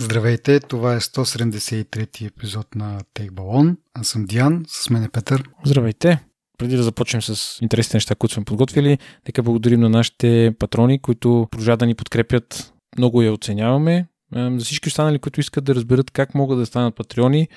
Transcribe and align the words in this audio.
Здравейте, 0.00 0.60
това 0.60 0.94
е 0.94 1.00
173 1.00 2.26
епизод 2.26 2.74
на 2.74 3.00
Take 3.14 3.30
Balon. 3.30 3.76
Аз 3.94 4.08
съм 4.08 4.24
Диан, 4.24 4.64
с 4.68 4.90
мен 4.90 5.04
е 5.04 5.08
Петър. 5.08 5.44
Здравейте! 5.64 6.18
Преди 6.58 6.76
да 6.76 6.82
започнем 6.82 7.22
с 7.22 7.58
интересните 7.62 7.96
неща, 7.96 8.14
които 8.14 8.34
сме 8.34 8.44
подготвили, 8.44 8.98
нека 9.28 9.42
благодарим 9.42 9.80
на 9.80 9.88
нашите 9.88 10.54
патрони, 10.58 10.98
които 10.98 11.48
продължават 11.50 11.80
да 11.80 11.86
ни 11.86 11.94
подкрепят. 11.94 12.72
Много 12.98 13.22
я 13.22 13.32
оценяваме. 13.32 14.06
За 14.36 14.64
всички 14.64 14.88
останали, 14.88 15.18
които 15.18 15.40
искат 15.40 15.64
да 15.64 15.74
разберат 15.74 16.10
как 16.10 16.34
могат 16.34 16.58
да 16.58 16.66
станат 16.66 16.96
патреони, 16.96 17.48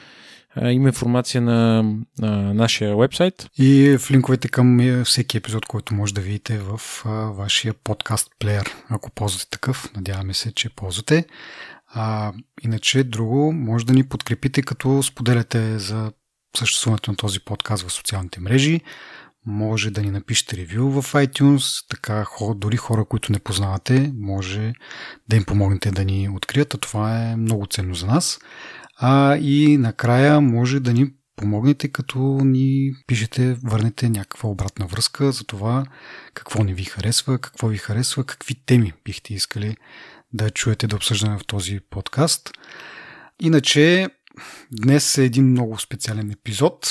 има 0.62 0.88
информация 0.88 1.42
на, 1.42 1.84
на 2.20 2.54
нашия 2.54 2.98
вебсайт. 2.98 3.48
И 3.58 3.98
в 3.98 4.12
линковете 4.12 4.48
към 4.48 5.02
всеки 5.06 5.38
епизод, 5.38 5.66
който 5.66 5.94
може 5.94 6.14
да 6.14 6.22
видите 6.22 6.58
в 6.58 6.82
вашия 7.38 7.74
подкаст 7.74 8.28
плеер, 8.40 8.76
ако 8.90 9.12
ползвате 9.12 9.50
такъв. 9.50 9.90
Надяваме 9.96 10.34
се, 10.34 10.54
че 10.54 10.70
ползвате. 10.70 11.26
А, 11.98 12.34
иначе 12.62 13.04
друго, 13.04 13.54
може 13.54 13.86
да 13.86 13.94
ни 13.94 14.04
подкрепите, 14.04 14.62
като 14.62 15.04
споделяте 15.04 15.80
за 15.80 16.12
съществуването 16.58 17.12
на 17.12 17.18
този 17.18 17.40
подкаст 17.40 17.88
в 17.88 17.92
социалните 17.92 18.40
мрежи. 18.40 18.82
Може 19.46 19.92
да 19.92 20.02
ни 20.02 20.12
напишете 20.12 20.58
ревю 20.58 21.02
в 21.02 21.14
iTunes, 21.14 21.86
така 21.90 22.26
дори 22.56 22.78
хора, 22.78 23.06
които 23.06 23.32
не 23.32 23.40
познавате, 23.40 24.12
може 24.16 24.74
да 25.30 25.36
им 25.36 25.46
помогнете 25.46 25.92
да 25.92 26.06
ни 26.06 26.30
открият, 26.30 26.74
а 26.74 26.78
това 26.78 27.22
е 27.22 27.36
много 27.36 27.66
ценно 27.66 27.96
за 27.96 28.06
нас. 28.06 28.40
А 29.00 29.38
и 29.38 29.78
накрая 29.78 30.42
може 30.42 30.80
да 30.80 30.94
ни 30.94 31.12
помогнете, 31.36 31.88
като 31.88 32.20
ни 32.44 32.94
пишете, 33.08 33.58
върнете 33.64 34.10
някаква 34.10 34.50
обратна 34.50 34.88
връзка 34.88 35.32
за 35.32 35.44
това 35.44 35.86
какво 36.34 36.64
не 36.64 36.74
ви 36.74 36.84
харесва, 36.84 37.40
какво 37.40 37.68
ви 37.68 37.78
харесва, 37.78 38.24
какви 38.24 38.56
теми 38.66 38.94
бихте 39.06 39.34
искали 39.34 39.76
да 40.36 40.50
чуете 40.50 40.88
да 40.88 40.96
обсъждаме 40.96 41.38
в 41.38 41.46
този 41.48 41.80
подкаст. 41.90 42.52
Иначе, 43.40 44.08
днес 44.72 45.18
е 45.18 45.24
един 45.24 45.46
много 45.46 45.80
специален 45.80 46.32
епизод. 46.32 46.90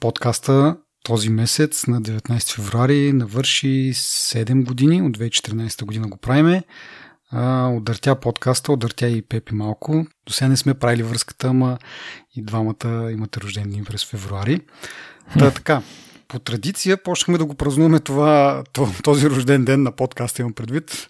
Подкаста 0.00 0.76
този 1.04 1.30
месец 1.30 1.86
на 1.86 2.02
19 2.02 2.54
февруари 2.54 3.12
навърши 3.12 3.92
7 3.94 4.64
години, 4.64 5.02
от 5.02 5.18
2014 5.18 5.84
година 5.84 6.08
го 6.08 6.16
правиме. 6.16 6.62
А, 7.30 7.68
удъртя 7.68 8.20
подкаста, 8.20 8.72
удъртя 8.72 9.08
и 9.08 9.22
Пепи 9.22 9.54
малко. 9.54 10.06
До 10.26 10.32
сега 10.32 10.48
не 10.48 10.56
сме 10.56 10.74
правили 10.74 11.02
връзката, 11.02 11.48
ама 11.48 11.78
и 12.36 12.42
двамата 12.42 13.12
имате 13.12 13.40
рожден 13.40 13.70
ден 13.70 13.84
през 13.84 14.04
февруари. 14.04 14.60
Та, 15.38 15.50
така, 15.50 15.82
по 16.28 16.38
традиция 16.38 17.02
почнахме 17.02 17.38
да 17.38 17.44
го 17.44 17.54
празнуваме 17.54 18.00
това, 18.00 18.64
този 19.02 19.30
рожден 19.30 19.64
ден 19.64 19.82
на 19.82 19.92
подкаста, 19.92 20.42
имам 20.42 20.52
предвид, 20.52 21.08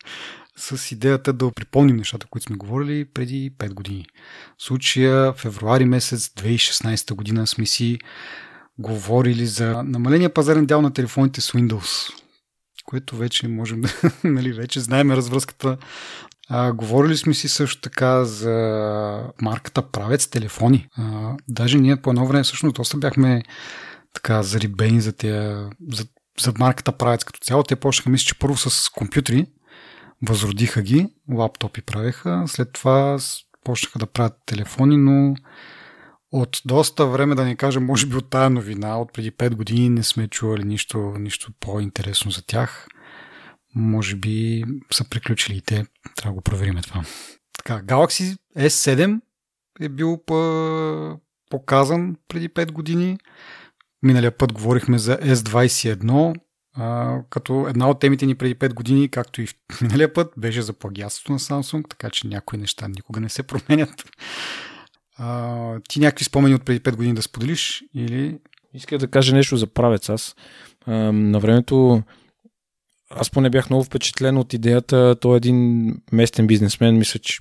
с 0.61 0.93
идеята 0.93 1.33
да 1.33 1.51
припомним 1.51 1.97
нещата, 1.97 2.27
които 2.31 2.45
сме 2.45 2.57
говорили 2.57 3.05
преди 3.05 3.51
5 3.59 3.75
години. 3.75 4.07
Случая 4.59 5.33
февруари 5.33 5.85
месец 5.85 6.29
2016 6.29 7.15
година 7.15 7.47
сме 7.47 7.67
си 7.67 7.99
говорили 8.79 9.47
за 9.47 9.83
намаления 9.83 10.35
пазарен 10.35 10.67
дял 10.67 10.83
на 10.83 10.93
телефоните 10.93 11.41
с 11.41 11.53
Windows, 11.53 12.13
което 12.85 13.17
вече 13.17 13.49
можем 13.49 13.81
да, 13.81 13.91
нали, 14.25 14.53
вече 14.53 14.81
знаем 14.81 15.11
развръзката. 15.11 15.77
А, 16.49 16.73
говорили 16.73 17.17
сме 17.17 17.35
си 17.35 17.49
също 17.49 17.81
така 17.81 18.25
за 18.25 19.33
марката 19.43 19.83
Правец 19.83 20.27
телефони. 20.27 20.87
А, 20.97 21.37
даже 21.49 21.79
ние 21.79 21.97
по 21.97 22.11
едно 22.11 22.27
време 22.27 22.45
всъщност 22.45 22.77
доста 22.77 22.97
бяхме 22.97 23.43
така 24.15 24.43
зарибени 24.43 25.01
за, 25.01 25.13
тия, 25.13 25.71
за, 25.93 26.07
за 26.41 26.53
марката 26.59 26.93
Правец 26.93 27.25
като 27.25 27.41
цяло. 27.41 27.63
Те 27.63 27.77
почнаха, 27.77 28.11
мисля, 28.11 28.25
че 28.25 28.39
първо 28.39 28.57
с 28.57 28.91
компютри, 28.91 29.47
възродиха 30.29 30.83
ги, 30.83 31.07
лаптопи 31.33 31.83
правеха, 31.83 32.45
след 32.47 32.73
това 32.73 33.19
почнаха 33.65 33.99
да 33.99 34.07
правят 34.07 34.35
телефони, 34.47 34.97
но 34.97 35.35
от 36.33 36.61
доста 36.65 37.07
време, 37.07 37.35
да 37.35 37.45
не 37.45 37.57
кажем, 37.57 37.85
може 37.85 38.07
би 38.07 38.17
от 38.17 38.31
тая 38.31 38.51
новина, 38.51 38.99
от 38.99 39.13
преди 39.13 39.33
5 39.33 39.55
години 39.55 39.89
не 39.89 40.03
сме 40.03 40.29
чували 40.29 40.65
нищо, 40.65 41.15
нищо 41.19 41.53
по-интересно 41.61 42.31
за 42.31 42.47
тях. 42.47 42.89
Може 43.75 44.17
би 44.17 44.65
са 44.93 45.09
приключили 45.09 45.57
и 45.57 45.61
те. 45.61 45.87
Трябва 46.17 46.31
да 46.31 46.35
го 46.35 46.41
проверим 46.41 46.79
това. 46.83 47.05
Така, 47.59 47.83
Galaxy 47.83 48.39
S7 48.57 49.21
е 49.81 49.89
бил 49.89 50.21
показан 51.51 52.17
преди 52.29 52.49
5 52.49 52.73
години. 52.73 53.19
Миналия 54.03 54.37
път 54.37 54.53
говорихме 54.53 54.99
за 54.99 55.19
S21, 55.19 56.35
като 57.31 57.67
една 57.69 57.91
от 57.91 58.01
темите 58.01 58.27
ни 58.27 58.35
преди 58.35 58.55
5 58.55 58.75
години, 58.75 59.09
както 59.09 59.43
и 59.43 59.47
в 59.47 59.55
миналия 59.83 60.13
път, 60.13 60.33
беше 60.37 60.63
за 60.63 60.73
плагиатството 60.73 61.33
на 61.33 61.39
Samsung, 61.39 61.89
така 61.91 62.11
че 62.11 62.27
някои 62.27 62.59
неща 62.59 62.89
никога 62.89 63.21
не 63.21 63.29
се 63.29 63.43
променят. 63.43 64.11
А, 65.17 65.81
ти 65.89 66.01
някакви 66.01 66.25
спомени 66.25 66.55
от 66.55 66.65
преди 66.65 66.81
5 66.81 66.97
години 66.97 67.15
да 67.15 67.23
споделиш 67.23 67.85
или... 67.95 68.39
Исках 68.75 68.99
да 68.99 69.09
кажа 69.09 69.35
нещо 69.35 69.57
за 69.57 69.67
правец 69.67 70.09
аз. 70.09 70.37
На 70.87 71.39
времето 71.39 72.03
аз 73.11 73.31
поне 73.31 73.51
бях 73.51 73.71
много 73.71 73.85
впечатлен 73.85 74.39
от 74.39 74.53
идеята, 74.53 75.17
той 75.21 75.35
е 75.35 75.37
един 75.37 75.91
местен 76.13 76.47
бизнесмен, 76.47 76.99
мисля, 76.99 77.21
че 77.21 77.39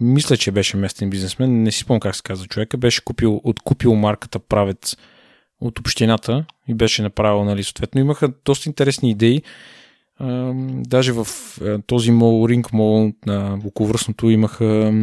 мисля, 0.00 0.36
че 0.36 0.50
беше 0.50 0.76
местен 0.76 1.10
бизнесмен, 1.10 1.62
не 1.62 1.72
си 1.72 1.80
спомням 1.80 2.00
как 2.00 2.16
се 2.16 2.22
казва 2.22 2.46
човека, 2.46 2.76
беше 2.76 3.04
купил, 3.04 3.40
откупил 3.44 3.94
марката 3.94 4.38
Правец 4.38 4.96
от 5.60 5.78
общината 5.78 6.44
и 6.68 6.74
беше 6.74 7.02
направил, 7.02 7.44
нали, 7.44 7.64
съответно. 7.64 8.00
Имаха 8.00 8.32
доста 8.44 8.68
интересни 8.68 9.10
идеи. 9.10 9.42
Даже 10.64 11.12
в 11.12 11.26
този 11.86 12.10
мол, 12.10 12.48
Ринг 12.48 12.72
мол 12.72 13.12
на 13.26 13.58
околовръстното 13.64 14.30
имаха 14.30 14.94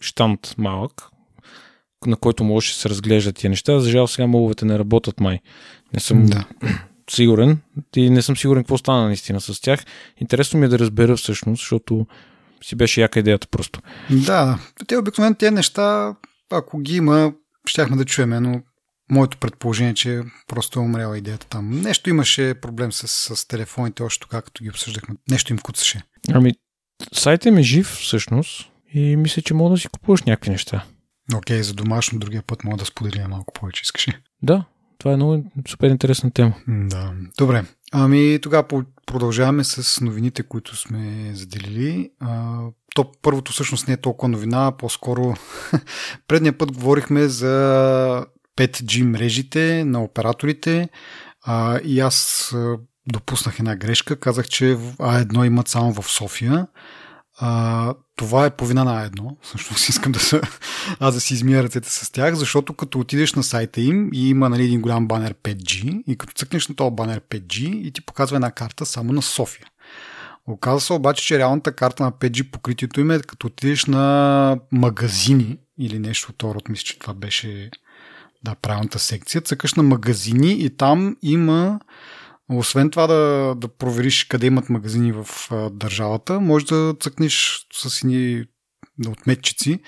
штант 0.00 0.54
малък, 0.58 1.08
на 2.06 2.16
който 2.16 2.44
можеше 2.44 2.74
да 2.74 2.78
се 2.78 2.88
разглеждат 2.88 3.36
тия 3.36 3.50
неща. 3.50 3.80
За 3.80 3.90
жал 3.90 4.06
сега 4.06 4.26
моловете 4.26 4.64
не 4.64 4.78
работят 4.78 5.20
май. 5.20 5.40
Не 5.94 6.00
съм 6.00 6.26
да. 6.26 6.44
сигурен 7.10 7.58
и 7.96 8.10
не 8.10 8.22
съм 8.22 8.36
сигурен 8.36 8.62
какво 8.62 8.78
стана 8.78 9.06
наистина 9.06 9.40
с 9.40 9.60
тях. 9.60 9.84
Интересно 10.20 10.60
ми 10.60 10.66
е 10.66 10.68
да 10.68 10.78
разбера 10.78 11.16
всъщност, 11.16 11.60
защото 11.60 12.06
си 12.62 12.76
беше 12.76 13.00
яка 13.00 13.20
идеята 13.20 13.46
просто. 13.50 13.80
Да, 14.10 14.58
те 14.86 14.96
обикновено 14.96 15.34
тези 15.34 15.54
неща, 15.54 16.14
ако 16.50 16.78
ги 16.78 16.96
има, 16.96 17.32
щяхме 17.66 17.96
да 17.96 18.04
чуеме, 18.04 18.40
но 18.40 18.62
моето 19.10 19.38
предположение, 19.38 19.94
че 19.94 20.22
просто 20.46 20.78
е 20.78 20.82
умряла 20.82 21.18
идеята 21.18 21.46
там. 21.46 21.70
Нещо 21.70 22.10
имаше 22.10 22.54
проблем 22.54 22.92
с, 22.92 23.08
с 23.36 23.48
телефоните, 23.48 24.02
още 24.02 24.20
тогава, 24.20 24.42
като 24.42 24.64
ги 24.64 24.70
обсъждахме. 24.70 25.14
Нещо 25.30 25.52
им 25.52 25.58
куцаше. 25.58 26.02
Ами, 26.32 26.52
сайтът 27.12 27.54
ми 27.54 27.60
е 27.60 27.62
жив 27.62 27.86
всъщност 27.86 28.70
и 28.94 29.16
мисля, 29.16 29.42
че 29.42 29.54
мога 29.54 29.70
да 29.70 29.78
си 29.80 29.88
купуваш 29.88 30.22
някакви 30.22 30.50
неща. 30.50 30.84
Окей, 31.34 31.58
okay, 31.58 31.62
за 31.62 31.74
домашно 31.74 32.18
другия 32.18 32.42
път 32.42 32.64
мога 32.64 32.76
да 32.76 32.84
споделя 32.84 33.28
малко 33.28 33.52
повече, 33.52 33.82
искаш 33.82 34.08
ли? 34.08 34.12
Да, 34.42 34.64
това 34.98 35.12
е 35.12 35.16
много 35.16 35.44
супер 35.68 35.90
интересна 35.90 36.30
тема. 36.30 36.54
Да. 36.68 37.12
Добре. 37.38 37.64
Ами 37.92 38.38
тогава 38.42 38.84
продължаваме 39.06 39.64
с 39.64 40.00
новините, 40.00 40.42
които 40.42 40.76
сме 40.76 41.30
заделили. 41.34 42.10
А, 42.20 42.60
то 42.94 43.12
първото 43.22 43.52
всъщност 43.52 43.88
не 43.88 43.94
е 43.94 43.96
толкова 43.96 44.28
новина, 44.28 44.72
по-скоро 44.78 45.34
предния 46.28 46.58
път 46.58 46.72
говорихме 46.72 47.28
за 47.28 48.26
5G 48.58 49.02
мрежите 49.02 49.84
на 49.84 50.02
операторите 50.02 50.88
а, 51.42 51.80
и 51.84 52.00
аз 52.00 52.50
допуснах 53.12 53.58
една 53.58 53.76
грешка. 53.76 54.20
Казах, 54.20 54.48
че 54.48 54.64
А1 54.76 55.46
имат 55.46 55.68
само 55.68 55.92
в 55.92 56.10
София. 56.10 56.66
А, 57.40 57.94
това 58.16 58.46
е 58.46 58.56
по 58.56 58.66
вина 58.66 58.84
на 58.84 59.08
А1. 59.08 59.36
Всъщност 59.42 59.88
искам 59.88 60.12
да 60.12 60.18
се, 60.18 60.40
аз 61.00 61.14
да 61.14 61.20
си 61.20 61.34
измия 61.34 61.62
ръцете 61.62 61.90
с 61.90 62.12
тях, 62.12 62.34
защото 62.34 62.74
като 62.74 63.00
отидеш 63.00 63.34
на 63.34 63.42
сайта 63.42 63.80
им 63.80 64.10
и 64.12 64.28
има 64.28 64.48
нали, 64.48 64.64
един 64.64 64.80
голям 64.80 65.08
банер 65.08 65.34
5G 65.34 66.02
и 66.06 66.18
като 66.18 66.32
цъкнеш 66.32 66.68
на 66.68 66.74
този 66.74 66.94
банер 66.94 67.20
5G 67.20 67.58
и 67.60 67.92
ти 67.92 68.06
показва 68.06 68.36
една 68.36 68.50
карта 68.50 68.86
само 68.86 69.12
на 69.12 69.22
София. 69.22 69.66
Оказва 70.46 70.80
се 70.80 70.92
обаче, 70.92 71.24
че 71.24 71.38
реалната 71.38 71.72
карта 71.72 72.02
на 72.02 72.12
5G 72.12 72.50
покритието 72.50 73.00
им 73.00 73.10
е 73.10 73.20
като 73.20 73.46
отидеш 73.46 73.84
на 73.84 74.58
магазини 74.72 75.58
или 75.78 75.98
нещо 75.98 76.32
от 76.32 76.42
род. 76.42 76.68
Мисля, 76.68 76.84
че 76.84 76.98
това 76.98 77.14
беше 77.14 77.70
да, 78.42 78.54
правилната 78.54 78.98
секция. 78.98 79.40
Цъкаш 79.40 79.74
на 79.74 79.82
магазини 79.82 80.52
и 80.52 80.76
там 80.76 81.16
има 81.22 81.80
освен 82.48 82.90
това 82.90 83.06
да, 83.06 83.54
да 83.56 83.68
провериш 83.68 84.24
къде 84.24 84.46
имат 84.46 84.68
магазини 84.68 85.12
в 85.12 85.26
а, 85.50 85.70
държавата, 85.70 86.40
може 86.40 86.66
да 86.66 86.94
цъкнеш 87.00 87.66
с 87.72 88.02
едни 88.02 88.44
отметчици, 89.08 89.80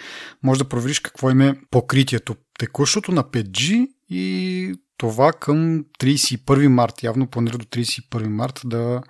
може 0.43 0.59
да 0.59 0.69
провериш 0.69 1.01
какво 1.01 1.31
им 1.31 1.41
е 1.41 1.61
покритието. 1.71 2.37
Текущото 2.59 3.13
на 3.13 3.25
5G 3.25 3.89
и 4.09 4.75
това 4.97 5.33
към 5.33 5.85
31 6.01 6.67
март. 6.67 7.03
Явно 7.03 7.27
планира 7.27 7.59
до 7.59 7.65
31 7.65 8.27
март 8.27 8.61
да, 8.65 9.03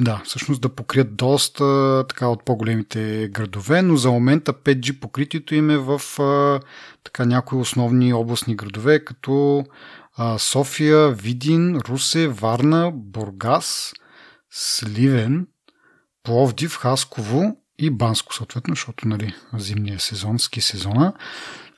да, 0.00 0.22
всъщност 0.24 0.60
да 0.60 0.74
покрият 0.74 1.16
доста 1.16 2.04
така 2.08 2.28
от 2.28 2.44
по-големите 2.44 3.28
градове, 3.32 3.82
но 3.82 3.96
за 3.96 4.10
момента 4.10 4.52
5G 4.52 5.00
покритието 5.00 5.54
им 5.54 5.70
е 5.70 5.78
в 5.78 6.00
така 7.04 7.24
някои 7.24 7.58
основни 7.58 8.12
областни 8.12 8.56
градове, 8.56 9.04
като 9.04 9.64
София, 10.38 11.10
Видин, 11.10 11.76
Русе, 11.76 12.28
Варна, 12.28 12.90
Бургас, 12.94 13.92
Сливен, 14.50 15.46
Пловдив, 16.22 16.76
Хасково 16.76 17.56
и 17.78 17.90
Банско, 17.90 18.34
съответно, 18.34 18.74
защото 18.74 19.08
нали, 19.08 19.34
зимния 19.54 20.00
сезон, 20.00 20.38
ски 20.38 20.60
сезона. 20.60 21.12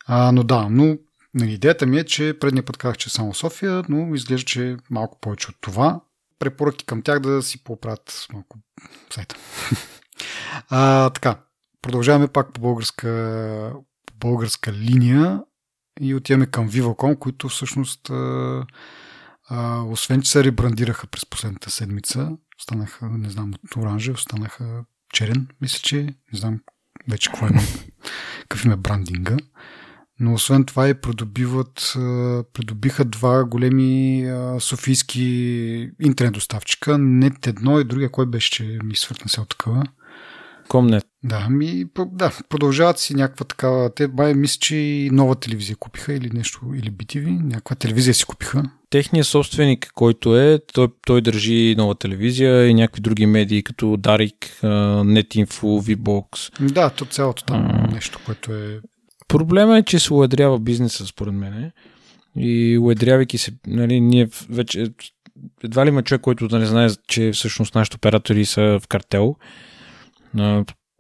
А, 0.07 0.33
но 0.33 0.45
да, 0.45 0.69
но 0.71 0.97
нали, 1.35 1.53
идеята 1.53 1.87
ми 1.87 1.99
е, 1.99 2.05
че 2.05 2.39
предния 2.41 2.65
път 2.65 2.77
казах, 2.77 2.97
че 2.97 3.09
е 3.09 3.11
само 3.11 3.35
София, 3.35 3.83
но 3.89 4.15
изглежда, 4.15 4.45
че 4.45 4.71
е 4.71 4.77
малко 4.91 5.19
повече 5.21 5.49
от 5.49 5.57
това. 5.61 6.01
Препоръки 6.41 6.85
към 6.85 7.03
тях 7.03 7.21
да 7.21 7.43
си 7.43 7.65
поправят 7.65 8.27
малко 8.33 8.59
сайта. 9.11 9.37
а, 10.69 11.11
така, 11.11 11.37
продължаваме 11.83 12.29
пак 12.29 12.53
по 12.53 12.61
българска, 12.61 13.73
по 14.07 14.15
българска 14.15 14.73
линия 14.73 15.41
и 16.01 16.15
отиваме 16.15 16.47
към 16.47 16.69
Viva.com, 16.69 17.19
които 17.19 17.49
всъщност 17.49 18.11
а, 18.11 18.67
а, 19.49 19.83
освен, 19.83 20.23
че 20.23 20.31
се 20.31 20.45
ребрандираха 20.45 21.07
през 21.07 21.27
последната 21.27 21.71
седмица, 21.71 22.31
станаха, 22.59 23.09
не 23.09 23.31
знам, 23.31 23.53
от 23.65 23.77
оранжев, 23.77 24.21
станаха 24.21 24.85
черен, 25.13 25.49
мисля, 25.61 25.79
че 25.79 26.03
не 26.03 26.39
знам 26.39 26.61
вече 27.09 27.31
какво 27.31 27.47
е, 27.47 27.51
какъв 28.41 28.65
им 28.65 28.73
е 28.73 28.77
брандинга. 28.77 29.37
Но 30.21 30.35
освен 30.35 30.65
това 30.65 30.89
и 30.89 30.95
придобиват, 30.95 31.93
придобиха 32.53 33.05
два 33.05 33.45
големи 33.45 34.25
софийски 34.59 35.91
интернет 36.01 36.33
доставчика. 36.33 36.99
Нет 36.99 37.47
едно 37.47 37.81
и 37.81 37.85
другия, 37.85 38.11
кой 38.11 38.27
беше, 38.27 38.51
че 38.51 38.79
ми 38.85 38.97
свъртна 38.97 39.29
се 39.29 39.41
от 39.41 39.49
такава. 39.49 39.85
Комнет. 40.69 41.05
Да, 41.25 41.49
ми, 41.49 41.85
да, 42.07 42.33
продължават 42.49 42.99
си 42.99 43.15
някаква 43.15 43.45
такава. 43.45 43.95
Те 43.95 44.09
бай 44.09 44.35
мисля, 44.35 44.59
че 44.61 44.77
и 44.77 45.11
нова 45.11 45.35
телевизия 45.35 45.77
купиха 45.77 46.13
или 46.13 46.31
нещо, 46.35 46.61
или 46.77 46.93
BTV, 46.93 47.43
някаква 47.43 47.77
телевизия 47.77 48.15
си 48.15 48.25
купиха. 48.25 48.63
Техният 48.91 49.27
собственик, 49.27 49.91
който 49.95 50.37
е, 50.37 50.61
той, 50.73 50.89
той 51.07 51.21
държи 51.21 51.75
нова 51.79 51.95
телевизия 51.95 52.69
и 52.69 52.75
някакви 52.75 53.01
други 53.01 53.27
медии, 53.27 53.63
като 53.63 53.97
Дарик, 53.97 54.59
NetInfo, 54.63 55.97
VBox. 55.97 56.63
Да, 56.73 56.91
то 56.91 57.05
цялото 57.05 57.45
там 57.45 57.67
а... 57.71 57.87
нещо, 57.93 58.21
което 58.27 58.55
е... 58.55 58.81
Проблема 59.31 59.79
е, 59.79 59.83
че 59.83 59.99
се 59.99 60.15
уедрява 60.15 60.59
бизнеса, 60.59 61.07
според 61.07 61.35
мен. 61.35 61.71
И 62.37 62.79
уедрявайки 62.79 63.39
се, 63.39 63.53
нали, 63.67 64.01
ние 64.01 64.29
вече 64.49 64.87
едва 65.65 65.85
ли 65.85 65.89
има 65.89 66.03
човек, 66.03 66.21
който 66.21 66.49
да 66.49 66.59
не 66.59 66.67
знае, 66.67 66.89
че 67.09 67.33
всъщност 67.33 67.75
нашите 67.75 67.97
оператори 67.97 68.45
са 68.45 68.79
в 68.83 68.89
картел. 68.89 69.37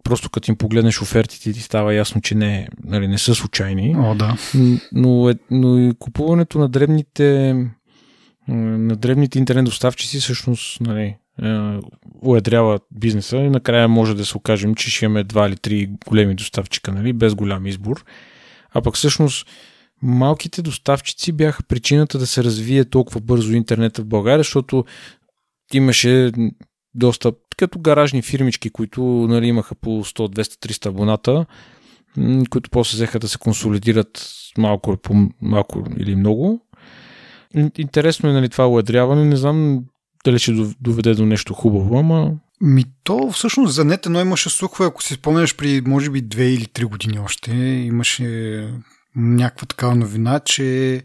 Просто 0.04 0.30
като 0.30 0.50
им 0.50 0.56
погледнеш 0.56 1.02
офертите 1.02 1.52
ти 1.52 1.60
става 1.60 1.94
ясно, 1.94 2.20
че 2.20 2.34
не, 2.34 2.68
нали, 2.84 3.08
не 3.08 3.18
са 3.18 3.34
случайни. 3.34 3.96
О, 3.98 4.14
да. 4.14 4.36
Но, 4.92 5.30
е, 5.30 5.34
но 5.50 5.78
и 5.78 5.92
купуването 5.98 6.58
на 6.58 6.68
дребните 6.68 7.54
на 8.48 8.96
дребните 8.96 9.38
интернет 9.38 9.64
доставчици 9.64 10.20
всъщност 10.20 10.80
нали, 10.80 11.16
уедрява 12.22 12.78
бизнеса 12.90 13.36
и 13.36 13.50
накрая 13.50 13.88
може 13.88 14.14
да 14.14 14.26
се 14.26 14.36
окажем, 14.36 14.74
че 14.74 14.90
ще 14.90 15.04
имаме 15.04 15.24
два 15.24 15.48
или 15.48 15.56
три 15.56 15.90
големи 16.06 16.34
доставчика, 16.34 16.92
нали, 16.92 17.12
без 17.12 17.34
голям 17.34 17.66
избор. 17.66 18.04
А 18.70 18.82
пък 18.82 18.94
всъщност 18.94 19.46
малките 20.02 20.62
доставчици 20.62 21.32
бяха 21.32 21.62
причината 21.62 22.18
да 22.18 22.26
се 22.26 22.44
развие 22.44 22.84
толкова 22.84 23.20
бързо 23.20 23.52
интернета 23.52 24.02
в 24.02 24.06
България, 24.06 24.38
защото 24.38 24.84
имаше 25.74 26.32
доста 26.94 27.32
като 27.56 27.78
гаражни 27.78 28.22
фирмички, 28.22 28.70
които 28.70 29.02
нали, 29.02 29.46
имаха 29.46 29.74
по 29.74 30.04
100, 30.04 30.40
200, 30.40 30.42
300 30.42 30.86
абоната, 30.86 31.46
които 32.50 32.70
после 32.70 32.96
взеха 32.96 33.18
да 33.18 33.28
се 33.28 33.38
консолидират 33.38 34.26
малко, 34.58 34.96
по 34.96 35.28
малко 35.42 35.84
или 35.98 36.16
много. 36.16 36.66
Интересно 37.78 38.28
е 38.28 38.32
нали, 38.32 38.48
това 38.48 38.68
уедряване. 38.68 39.24
Не 39.24 39.36
знам 39.36 39.84
дали 40.24 40.38
ще 40.38 40.52
доведе 40.80 41.14
до 41.14 41.26
нещо 41.26 41.54
хубаво, 41.54 41.98
ама... 41.98 42.32
Ми 42.60 42.84
то 43.04 43.30
всъщност 43.30 43.74
за 43.74 43.84
нет 43.84 44.06
едно 44.06 44.20
имаше 44.20 44.50
слухове, 44.50 44.86
ако 44.86 45.02
си 45.02 45.14
спомняш 45.14 45.56
при 45.56 45.82
може 45.86 46.10
би 46.10 46.20
две 46.22 46.44
или 46.44 46.66
три 46.66 46.84
години 46.84 47.18
още, 47.18 47.52
имаше 47.56 48.68
някаква 49.16 49.66
такава 49.66 49.94
новина, 49.94 50.40
че 50.40 51.02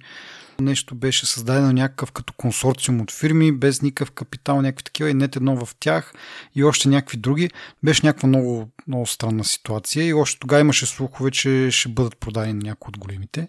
нещо 0.60 0.96
беше 0.96 1.26
създадено 1.26 1.72
някакъв 1.72 2.12
като 2.12 2.34
консорциум 2.34 3.02
от 3.02 3.12
фирми, 3.12 3.52
без 3.52 3.82
никакъв 3.82 4.12
капитал, 4.12 4.62
някакви 4.62 4.84
такива 4.84 5.10
и 5.10 5.14
нет 5.14 5.36
едно 5.36 5.66
в 5.66 5.76
тях 5.80 6.14
и 6.56 6.64
още 6.64 6.90
някакви 6.90 7.18
други. 7.18 7.50
Беше 7.84 8.06
някаква 8.06 8.28
много, 8.28 8.70
много 8.88 9.06
странна 9.06 9.44
ситуация 9.44 10.06
и 10.08 10.14
още 10.14 10.40
тогава 10.40 10.62
имаше 10.62 10.86
слухове, 10.86 11.32
че 11.32 11.72
ще 11.72 11.90
бъдат 11.90 12.18
продадени 12.18 12.64
някои 12.64 12.90
от 12.90 12.98
големите. 12.98 13.48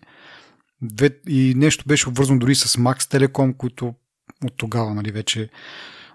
И 1.28 1.54
нещо 1.56 1.84
беше 1.86 2.08
обвързано 2.08 2.38
дори 2.38 2.54
с 2.54 2.76
Max 2.76 2.98
Telecom, 2.98 3.56
които 3.56 3.94
от 4.46 4.56
тогава 4.56 4.94
нали, 4.94 5.10
вече 5.10 5.48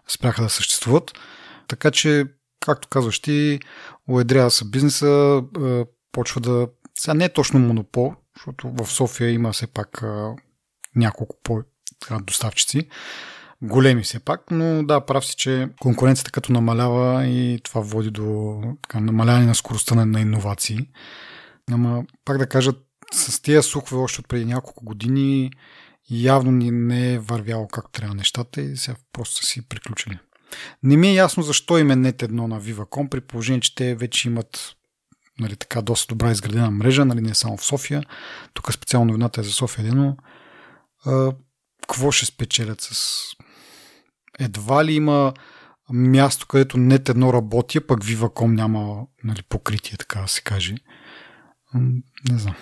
спряха 0.08 0.44
да 0.44 0.50
съществуват. 0.50 1.12
Така 1.68 1.92
че, 1.92 2.26
както 2.60 2.88
казваш 2.88 3.20
ти, 3.20 3.60
уедрява 4.08 4.52
се 4.52 4.66
бизнеса, 4.66 5.44
почва 6.12 6.42
да... 6.42 6.68
Сега 7.00 7.14
не 7.14 7.26
е 7.26 7.34
точно 7.34 7.60
монопол, 7.60 8.14
защото 8.38 8.72
в 8.72 8.92
София 8.92 9.32
има 9.32 9.52
все 9.52 9.68
пак 9.68 10.04
няколко 10.96 11.36
по-доставчици. 11.44 12.88
Големи 13.64 14.04
все 14.04 14.20
пак, 14.20 14.42
но 14.52 14.84
да, 14.84 15.06
прав 15.06 15.26
си, 15.26 15.36
че 15.36 15.70
конкуренцията 15.80 16.32
като 16.32 16.54
намалява 16.54 17.26
и 17.26 17.60
това 17.64 17.82
води 17.82 18.12
до 18.12 18.62
така, 18.82 19.00
намаляване 19.00 19.46
на 19.46 19.56
скоростта 19.56 19.96
на, 19.96 20.06
на 20.06 20.22
иновации. 20.22 20.80
Ама, 21.72 22.04
пак 22.26 22.38
да 22.38 22.48
кажа, 22.48 22.72
с 23.14 23.42
тия 23.42 23.64
слухове 23.64 24.02
още 24.02 24.20
от 24.20 24.28
преди 24.28 24.46
няколко 24.46 24.86
години 24.86 25.52
явно 26.12 26.52
ни 26.52 26.72
не 26.72 27.14
е 27.14 27.20
вървяло 27.20 27.68
както 27.68 27.92
трябва 27.92 28.16
нещата 28.16 28.62
и 28.62 28.78
сега 28.78 28.98
просто 29.14 29.36
са 29.36 29.44
си 29.44 29.68
приключили. 29.68 30.20
Не 30.84 30.98
ми 30.98 31.08
е 31.08 31.14
ясно 31.14 31.44
защо 31.44 31.78
им 31.78 31.92
е 31.92 31.96
нет 31.96 32.24
едно 32.24 32.48
на 32.48 32.62
Viva.com, 32.62 33.10
при 33.10 33.22
положение, 33.22 33.62
че 33.62 33.76
те 33.76 33.96
вече 33.96 34.28
имат 34.28 34.76
нали, 35.40 35.56
така 35.56 35.82
доста 35.82 36.08
добра 36.14 36.32
изградена 36.32 36.72
мрежа, 36.72 37.06
нали, 37.06 37.22
не 37.22 37.36
само 37.36 37.58
в 37.58 37.66
София. 37.66 38.04
Тук 38.54 38.74
специално 38.74 39.06
новината 39.06 39.42
е 39.42 39.44
за 39.44 39.52
София, 39.52 39.96
но 39.96 40.18
а, 41.06 41.34
какво 41.82 42.12
ще 42.12 42.26
спечелят 42.26 42.82
с... 42.82 43.24
Едва 44.40 44.86
ли 44.86 44.94
има 44.94 45.34
място, 45.90 46.48
където 46.48 46.78
нет 46.78 47.10
едно 47.10 47.34
работи, 47.34 47.78
а 47.78 47.88
пък 47.88 48.04
Viva.com 48.04 48.56
няма 48.56 49.06
нали, 49.24 49.42
покритие, 49.50 49.98
така 49.98 50.22
да 50.22 50.28
се 50.28 50.42
каже. 50.42 50.76
Не 52.30 52.38
знам. 52.38 52.56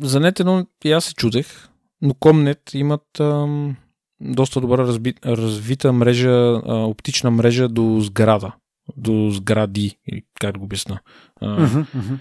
За 0.00 0.20
нет 0.20 0.40
едно 0.40 0.66
и 0.84 0.92
аз 0.92 1.04
се 1.04 1.14
чудех, 1.14 1.69
но 2.02 2.14
Комнет 2.14 2.74
имат 2.74 3.20
ам, 3.20 3.76
доста 4.20 4.60
добра 4.60 4.78
разби, 4.78 5.14
развита 5.26 5.92
мрежа, 5.92 6.30
а, 6.30 6.74
оптична 6.74 7.30
мрежа 7.30 7.68
до 7.68 8.00
сграда. 8.00 8.52
До 8.96 9.30
сгради, 9.30 9.98
или 10.08 10.22
как 10.40 10.58
го 10.58 10.64
обясна. 10.64 11.00
Uh-huh, 11.42 11.86
uh-huh. 11.96 12.18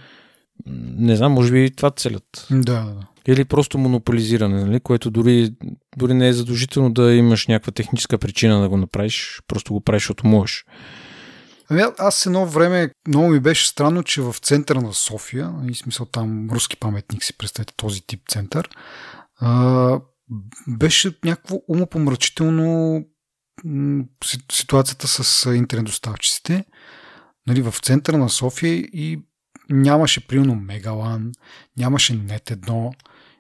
Не 0.98 1.16
знам, 1.16 1.32
може 1.32 1.52
би 1.52 1.72
това 1.76 1.92
целят. 1.92 2.48
Да, 2.52 2.82
да. 2.82 3.08
Или 3.28 3.46
просто 3.46 3.78
монополизиране, 3.78 4.66
нали? 4.66 4.80
което 4.80 5.12
дори, 5.12 5.54
дори 5.98 6.14
не 6.14 6.28
е 6.28 6.34
задължително 6.34 6.94
да 6.94 7.14
имаш 7.14 7.48
някаква 7.48 7.72
техническа 7.72 8.18
причина 8.18 8.62
да 8.62 8.70
го 8.70 8.78
направиш, 8.78 9.42
просто 9.48 9.74
го 9.74 9.82
правиш, 9.82 10.04
защото 10.04 10.28
можеш. 10.28 10.66
Ами 11.70 11.82
аз 11.98 12.26
едно 12.26 12.46
време 12.46 12.90
много 13.08 13.28
ми 13.28 13.40
беше 13.40 13.68
странно, 13.68 14.04
че 14.04 14.22
в 14.22 14.36
центъра 14.42 14.82
на 14.82 14.94
София, 14.94 15.52
и 15.70 15.76
смисъл 15.76 16.06
там 16.06 16.50
руски 16.52 16.78
паметник 16.78 17.24
си 17.24 17.38
представете 17.38 17.74
този 17.78 18.02
тип 18.08 18.22
център, 18.30 18.70
а, 19.40 20.00
беше 20.68 21.18
някакво 21.26 21.56
умопомрачително 21.68 23.04
ситуацията 24.52 25.08
с 25.08 25.56
интернет 25.56 25.86
доставчиците 25.86 26.66
нали, 27.48 27.62
в 27.62 27.76
центъра 27.82 28.18
на 28.18 28.30
София 28.30 28.74
и 28.74 29.22
нямаше 29.70 30.28
примерно 30.28 30.56
Мегалан, 30.56 31.32
нямаше 31.78 32.16
нет 32.16 32.52
едно. 32.52 32.92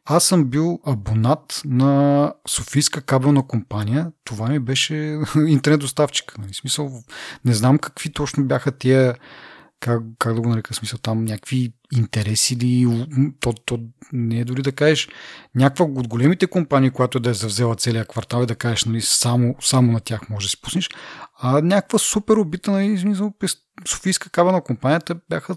Аз 0.05 0.23
съм 0.23 0.45
бил 0.45 0.79
абонат 0.85 1.61
на 1.65 2.33
Софийска 2.47 3.01
кабелна 3.01 3.47
компания. 3.47 4.11
Това 4.23 4.47
ми 4.47 4.59
беше 4.59 4.95
интернет 5.47 5.79
доставчик. 5.79 6.37
Нали? 6.37 6.53
Смисъл, 6.53 7.03
не 7.45 7.53
знам 7.53 7.77
какви 7.77 8.13
точно 8.13 8.45
бяха 8.45 8.71
тия 8.71 9.15
как, 9.79 10.03
как 10.19 10.33
да 10.33 10.41
го 10.41 10.49
нарека 10.49 10.73
смисъл 10.73 10.99
там, 10.99 11.25
някакви 11.25 11.73
интереси 11.93 12.53
или 12.53 13.05
то, 13.39 13.53
то 13.53 13.79
не 14.13 14.39
е 14.39 14.45
дори 14.45 14.61
да 14.61 14.71
кажеш 14.71 15.09
някаква 15.55 15.85
от 15.85 16.07
големите 16.07 16.47
компании, 16.47 16.89
която 16.89 17.19
да 17.19 17.29
е 17.29 17.33
завзела 17.33 17.75
целият 17.75 18.07
квартал 18.07 18.43
и 18.43 18.45
да 18.45 18.55
кажеш 18.55 18.85
нали, 18.85 19.01
само, 19.01 19.55
само 19.61 19.91
на 19.91 19.99
тях 19.99 20.29
може 20.29 20.45
да 20.45 20.49
си 20.49 20.61
пуснеш, 20.61 20.89
а 21.39 21.61
някаква 21.61 21.99
супер 21.99 22.35
обита 22.35 22.71
нали, 22.71 22.97
смисъл, 22.97 23.33
Софийска 23.87 24.29
кабелна 24.29 24.61
компанията 24.61 25.15
бяха 25.29 25.55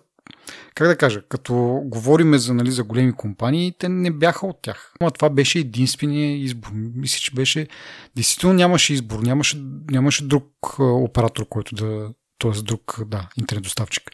как 0.74 0.88
да 0.88 0.96
кажа, 0.96 1.22
като 1.28 1.82
говориме 1.84 2.38
за, 2.38 2.54
нали, 2.54 2.70
за 2.70 2.84
големи 2.84 3.12
компании, 3.12 3.74
те 3.78 3.88
не 3.88 4.10
бяха 4.10 4.46
от 4.46 4.62
тях. 4.62 4.92
Но 5.00 5.10
това 5.10 5.30
беше 5.30 5.58
единствения 5.58 6.36
избор. 6.36 6.70
Мисля, 6.74 7.18
че 7.18 7.34
беше... 7.34 7.68
Действително 8.16 8.54
нямаше 8.54 8.92
избор, 8.92 9.22
нямаше, 9.22 9.62
нямаше 9.90 10.26
друг 10.26 10.78
оператор, 10.78 11.48
който 11.48 11.74
да... 11.74 12.10
т.е. 12.42 12.62
друг, 12.62 13.00
да, 13.06 13.28
интернет 13.38 13.62
доставчик. 13.62 14.10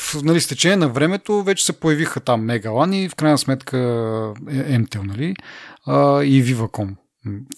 В 0.00 0.22
нали, 0.22 0.40
стечение 0.40 0.76
на 0.76 0.88
времето 0.88 1.42
вече 1.42 1.64
се 1.64 1.80
появиха 1.80 2.20
там 2.20 2.44
Мегалан 2.44 2.92
и 2.92 3.08
в 3.08 3.14
крайна 3.14 3.38
сметка 3.38 3.76
MTEL, 4.46 5.02
нали, 5.02 5.34
а, 5.86 6.22
и 6.24 6.44
Viva.com. 6.44 6.94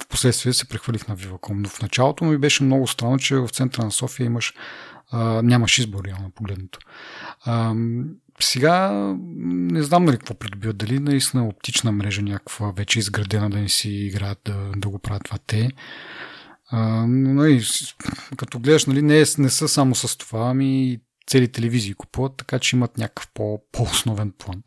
Впоследствие 0.02 0.52
се 0.52 0.68
прехвалих 0.68 1.08
на 1.08 1.16
Viva.com, 1.16 1.52
но 1.52 1.68
в 1.68 1.82
началото 1.82 2.24
ми 2.24 2.38
беше 2.38 2.64
много 2.64 2.86
странно, 2.86 3.18
че 3.18 3.36
в 3.36 3.48
центъра 3.48 3.84
на 3.84 3.90
София 3.90 4.24
имаш 4.24 4.54
А, 5.10 5.42
нямаш 5.42 5.78
избор, 5.78 6.04
реално 6.04 6.30
погледнато. 6.30 6.78
А, 7.44 7.74
сега 8.40 8.90
не 9.36 9.82
знам 9.82 10.04
нали 10.04 10.16
какво 10.16 10.34
придобиват. 10.34 10.76
Дали 10.76 10.98
наистина 10.98 11.48
оптична 11.48 11.92
мрежа 11.92 12.22
някаква 12.22 12.70
вече 12.70 12.98
изградена 12.98 13.50
да 13.50 13.58
не 13.58 13.68
си 13.68 13.90
играят 13.90 14.38
да, 14.44 14.70
да 14.76 14.88
го 14.88 14.98
правят 14.98 15.24
това 15.24 15.38
те. 15.46 15.70
Но, 17.08 17.34
нали, 17.34 17.64
като 18.36 18.58
гледаш, 18.58 18.86
нали, 18.86 19.02
не, 19.02 19.24
не 19.38 19.50
са 19.50 19.68
само 19.68 19.94
с 19.94 20.16
това, 20.16 20.50
ами 20.50 21.00
цели 21.26 21.52
телевизии 21.52 21.94
купуват, 21.94 22.36
така 22.36 22.58
че 22.58 22.76
имат 22.76 22.98
някакъв 22.98 23.28
по, 23.34 23.62
по-основен 23.72 24.32
план. 24.38 24.62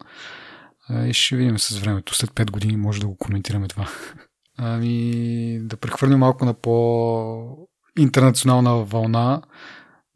И 1.09 1.13
ще 1.13 1.35
видим 1.35 1.59
с 1.59 1.79
времето. 1.79 2.15
След 2.15 2.29
5 2.29 2.51
години 2.51 2.77
може 2.77 2.99
да 2.99 3.07
го 3.07 3.17
коментираме 3.17 3.67
това. 3.67 3.89
Ами 4.57 5.59
да 5.63 5.77
прехвърлим 5.77 6.19
малко 6.19 6.45
на 6.45 6.53
по 6.53 7.67
интернационална 7.97 8.83
вълна. 8.83 9.41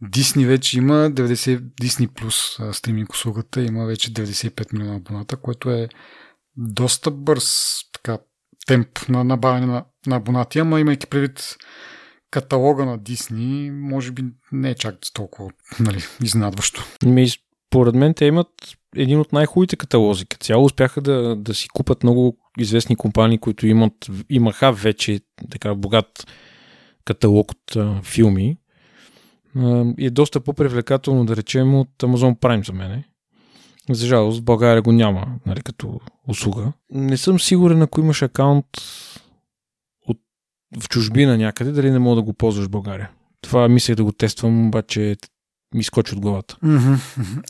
Дисни 0.01 0.45
вече 0.45 0.77
има 0.77 0.93
90 0.93 1.59
Disney 1.81 2.07
Plus 2.07 2.71
стриминг 2.71 3.13
услугата, 3.13 3.61
има 3.61 3.85
вече 3.85 4.13
95 4.13 4.73
милиона 4.73 4.95
абоната, 4.95 5.37
което 5.37 5.69
е 5.69 5.89
доста 6.57 7.11
бърз 7.11 7.75
така, 7.93 8.17
темп 8.67 9.09
на 9.09 9.23
набавяне 9.23 9.65
на, 9.65 9.85
на 10.07 10.15
абонати, 10.15 10.59
ама 10.59 10.79
имайки 10.79 11.07
предвид 11.07 11.55
каталога 12.31 12.85
на 12.85 12.97
Дисни, 12.97 13.71
може 13.71 14.11
би 14.11 14.23
не 14.51 14.69
е 14.69 14.75
чак 14.75 14.95
толкова 15.13 15.49
нали, 15.79 16.03
изненадващо. 16.23 16.83
Ми, 17.05 17.27
според 17.67 17.95
мен 17.95 18.13
те 18.13 18.25
имат 18.25 18.47
един 18.95 19.19
от 19.19 19.33
най-хубавите 19.33 19.75
каталози. 19.75 20.25
Цяло 20.39 20.65
успяха 20.65 21.01
да, 21.01 21.35
да 21.35 21.53
си 21.53 21.67
купат 21.69 22.03
много 22.03 22.37
известни 22.57 22.95
компании, 22.95 23.37
които 23.37 23.67
имат, 23.67 23.93
имаха 24.29 24.71
вече 24.71 25.19
така 25.51 25.75
богат 25.75 26.27
каталог 27.05 27.51
от 27.51 27.75
а, 27.75 28.01
филми. 28.03 28.57
А, 29.55 29.85
и 29.97 30.05
е 30.05 30.09
доста 30.09 30.39
по-привлекателно, 30.39 31.25
да 31.25 31.35
речем, 31.35 31.75
от 31.75 31.89
Amazon 31.99 32.39
Prime 32.39 32.65
за 32.65 32.73
мене. 32.73 33.03
За 33.95 34.07
жалост, 34.07 34.39
в 34.39 34.43
България 34.43 34.81
го 34.81 34.91
няма 34.91 35.27
нали, 35.45 35.61
като 35.61 35.99
услуга. 36.27 36.71
Не 36.89 37.17
съм 37.17 37.39
сигурен, 37.39 37.81
ако 37.81 37.99
имаш 37.99 38.21
акаунт 38.21 38.65
от, 40.07 40.17
в 40.81 40.89
чужбина 40.89 41.37
някъде, 41.37 41.71
дали 41.71 41.91
не 41.91 41.99
мога 41.99 42.15
да 42.15 42.21
го 42.21 42.33
ползваш 42.33 42.65
в 42.65 42.69
България. 42.69 43.09
Това 43.41 43.67
мислех 43.67 43.95
да 43.95 44.03
го 44.03 44.11
тествам, 44.11 44.67
обаче 44.67 45.15
ми 45.75 45.83
скочи 45.83 46.15
от 46.15 46.21
главата. 46.21 46.57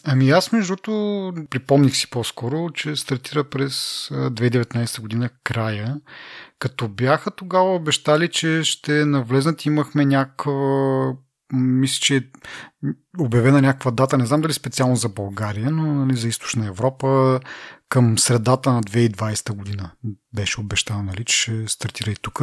Ами 0.03 0.29
аз, 0.29 0.51
между 0.51 0.75
другото, 0.75 1.33
припомних 1.49 1.95
си 1.95 2.09
по-скоро, 2.09 2.69
че 2.69 2.95
стартира 2.95 3.43
през 3.43 4.07
2019 4.11 5.01
година 5.01 5.29
края, 5.43 6.01
като 6.59 6.87
бяха 6.87 7.31
тогава 7.31 7.75
обещали, 7.75 8.27
че 8.27 8.63
ще 8.63 9.05
навлезнат, 9.05 9.65
имахме 9.65 10.05
някаква 10.05 10.53
мисля, 11.53 11.99
че 12.01 12.15
е 12.15 12.21
обявена 13.19 13.61
някаква 13.61 13.91
дата, 13.91 14.17
не 14.17 14.25
знам 14.25 14.41
дали 14.41 14.53
специално 14.53 14.95
за 14.95 15.09
България, 15.09 15.71
но 15.71 15.93
нали, 15.93 16.17
за 16.17 16.27
Източна 16.27 16.67
Европа 16.67 17.39
към 17.89 18.17
средата 18.17 18.73
на 18.73 18.83
2020 18.83 19.53
година 19.53 19.91
беше 20.35 20.59
обещано, 20.59 21.03
нали, 21.03 21.25
че 21.25 21.35
ще 21.35 21.67
стартира 21.67 22.11
и 22.11 22.15
тук. 22.15 22.41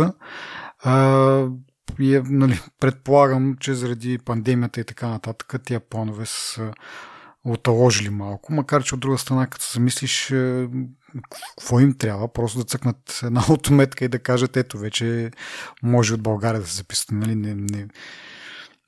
И 1.98 2.14
е, 2.14 2.22
нали, 2.24 2.60
предполагам, 2.80 3.56
че 3.60 3.74
заради 3.74 4.18
пандемията 4.18 4.80
и 4.80 4.84
така 4.84 5.08
нататък, 5.08 5.54
тия 5.64 5.80
планове 5.80 6.26
са 6.26 6.72
оталожили 7.44 8.10
малко, 8.10 8.52
макар 8.52 8.82
че 8.82 8.94
от 8.94 9.00
друга 9.00 9.18
страна, 9.18 9.46
като 9.46 9.64
се 9.64 9.72
замислиш 9.72 10.30
е, 10.30 10.68
какво 11.58 11.80
им 11.80 11.98
трябва, 11.98 12.32
просто 12.32 12.58
да 12.58 12.64
цъкнат 12.64 13.20
една 13.22 13.44
отметка 13.50 14.04
и 14.04 14.08
да 14.08 14.18
кажат, 14.18 14.56
ето 14.56 14.78
вече 14.78 15.30
може 15.82 16.14
от 16.14 16.22
България 16.22 16.60
да 16.60 16.66
се 16.66 16.76
записат. 16.76 17.10
Нали? 17.10 17.34
Не, 17.34 17.54
не, 17.54 17.88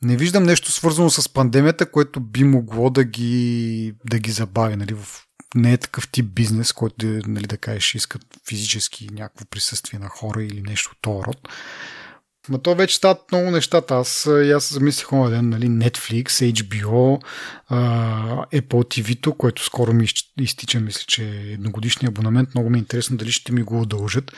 не 0.02 0.16
виждам 0.16 0.42
нещо 0.42 0.73
свързано 0.73 1.11
с 1.11 1.28
пандемията, 1.28 1.90
което 1.90 2.21
би 2.21 2.45
могло 2.45 2.90
да 2.90 3.04
ги, 3.04 3.95
да 4.04 4.19
ги 4.19 4.30
забави. 4.30 4.76
Нали? 4.76 4.95
В, 4.95 5.07
не 5.54 5.73
е 5.73 5.78
такъв 5.78 6.09
тип 6.09 6.26
бизнес, 6.26 6.73
който 6.73 7.07
нали, 7.07 7.47
да 7.47 7.57
кажеш 7.57 7.95
искат 7.95 8.23
физически 8.49 9.09
някакво 9.12 9.45
присъствие 9.45 9.99
на 9.99 10.09
хора 10.09 10.42
или 10.45 10.62
нещо 10.62 10.90
от 11.04 11.26
род. 11.26 11.49
Но 12.49 12.59
то 12.59 12.75
вече 12.75 12.97
стават 12.97 13.33
много 13.33 13.50
нещата. 13.50 13.95
Аз, 13.95 14.26
аз 14.26 14.73
замислих 14.73 15.12
онова 15.12 15.30
ден, 15.30 15.49
нали, 15.49 15.66
Netflix, 15.66 16.28
HBO, 16.28 17.23
Apple 18.61 18.62
TV, 18.62 19.37
което 19.37 19.64
скоро 19.64 19.92
ми 19.92 20.07
изтича, 20.40 20.80
мисля, 20.80 21.04
че 21.07 21.25
е 21.25 21.52
едногодишния 21.52 22.09
абонамент. 22.09 22.54
Много 22.54 22.71
ми 22.71 22.78
е 22.78 22.80
интересно 22.80 23.16
дали 23.16 23.33
ще 23.33 23.52
ми 23.52 23.62
го 23.62 23.80
удължат, 23.80 24.33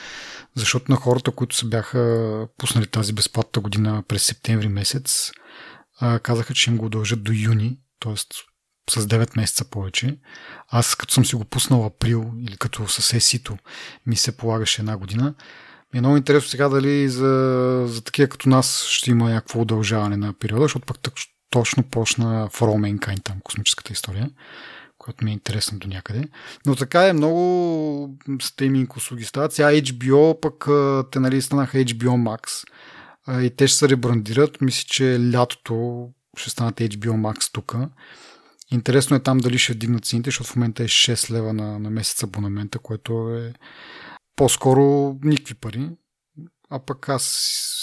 защото 0.55 0.91
на 0.91 0.97
хората, 0.97 1.31
които 1.31 1.55
се 1.55 1.65
бяха 1.65 2.47
пуснали 2.57 2.87
тази 2.87 3.13
безплатна 3.13 3.61
година 3.61 4.03
през 4.07 4.23
септември 4.23 4.67
месец, 4.67 5.31
казаха, 6.23 6.53
че 6.53 6.71
им 6.71 6.77
го 6.77 6.85
удължат 6.85 7.23
до 7.23 7.31
юни, 7.31 7.77
т.е. 7.99 8.15
с 8.89 9.07
9 9.07 9.37
месеца 9.37 9.65
повече. 9.65 10.17
Аз 10.67 10.95
като 10.95 11.13
съм 11.13 11.25
си 11.25 11.35
го 11.35 11.45
пуснал 11.45 11.85
април 11.85 12.31
или 12.47 12.57
като 12.57 12.87
с 12.87 13.13
есито 13.13 13.57
ми 14.05 14.15
се 14.15 14.37
полагаше 14.37 14.81
една 14.81 14.97
година, 14.97 15.33
е 15.93 15.99
много 15.99 16.17
интересно 16.17 16.49
сега 16.49 16.69
дали 16.69 17.09
за, 17.09 17.83
за 17.87 18.03
такива 18.03 18.27
като 18.27 18.49
нас 18.49 18.85
ще 18.85 19.11
има 19.11 19.29
някакво 19.29 19.61
удължаване 19.61 20.17
на 20.17 20.33
периода, 20.33 20.61
защото 20.61 20.85
пък 20.85 20.97
точно 21.49 21.83
почна 21.83 22.49
For 22.49 22.65
All 22.65 23.23
там, 23.23 23.39
космическата 23.43 23.93
история, 23.93 24.29
която 24.97 25.25
ми 25.25 25.31
е 25.31 25.33
интересна 25.33 25.77
до 25.77 25.87
някъде. 25.87 26.23
Но 26.65 26.75
така 26.75 27.07
е, 27.07 27.13
много 27.13 28.17
стриминг 28.41 28.95
услуги 28.95 29.23
стават. 29.23 29.53
Сега 29.53 29.71
HBO 29.71 30.39
пък 30.39 30.65
те 31.11 31.19
нали 31.19 31.41
станаха 31.41 31.77
HBO 31.77 32.37
Max 32.37 32.63
и 33.29 33.51
те 33.57 33.67
ще 33.67 33.77
се 33.77 33.89
ребрандират. 33.89 34.61
Мисля, 34.61 34.85
че 34.87 35.31
лятото 35.33 36.07
ще 36.37 36.49
станат 36.49 36.75
HBO 36.75 37.11
Max 37.11 37.51
тук. 37.53 37.75
Интересно 38.71 39.15
е 39.15 39.23
там 39.23 39.37
дали 39.37 39.57
ще 39.57 39.73
вдигнат 39.73 40.05
цените, 40.05 40.27
защото 40.27 40.49
в 40.49 40.55
момента 40.55 40.83
е 40.83 40.87
6 40.87 41.31
лева 41.31 41.53
на, 41.53 41.79
на 41.79 41.89
месец 41.89 42.23
абонамента, 42.23 42.79
което 42.79 43.35
е 43.35 43.53
по-скоро 44.35 45.15
никакви 45.23 45.53
пари. 45.53 45.89
А 46.69 46.79
пък 46.79 47.09
аз 47.09 47.23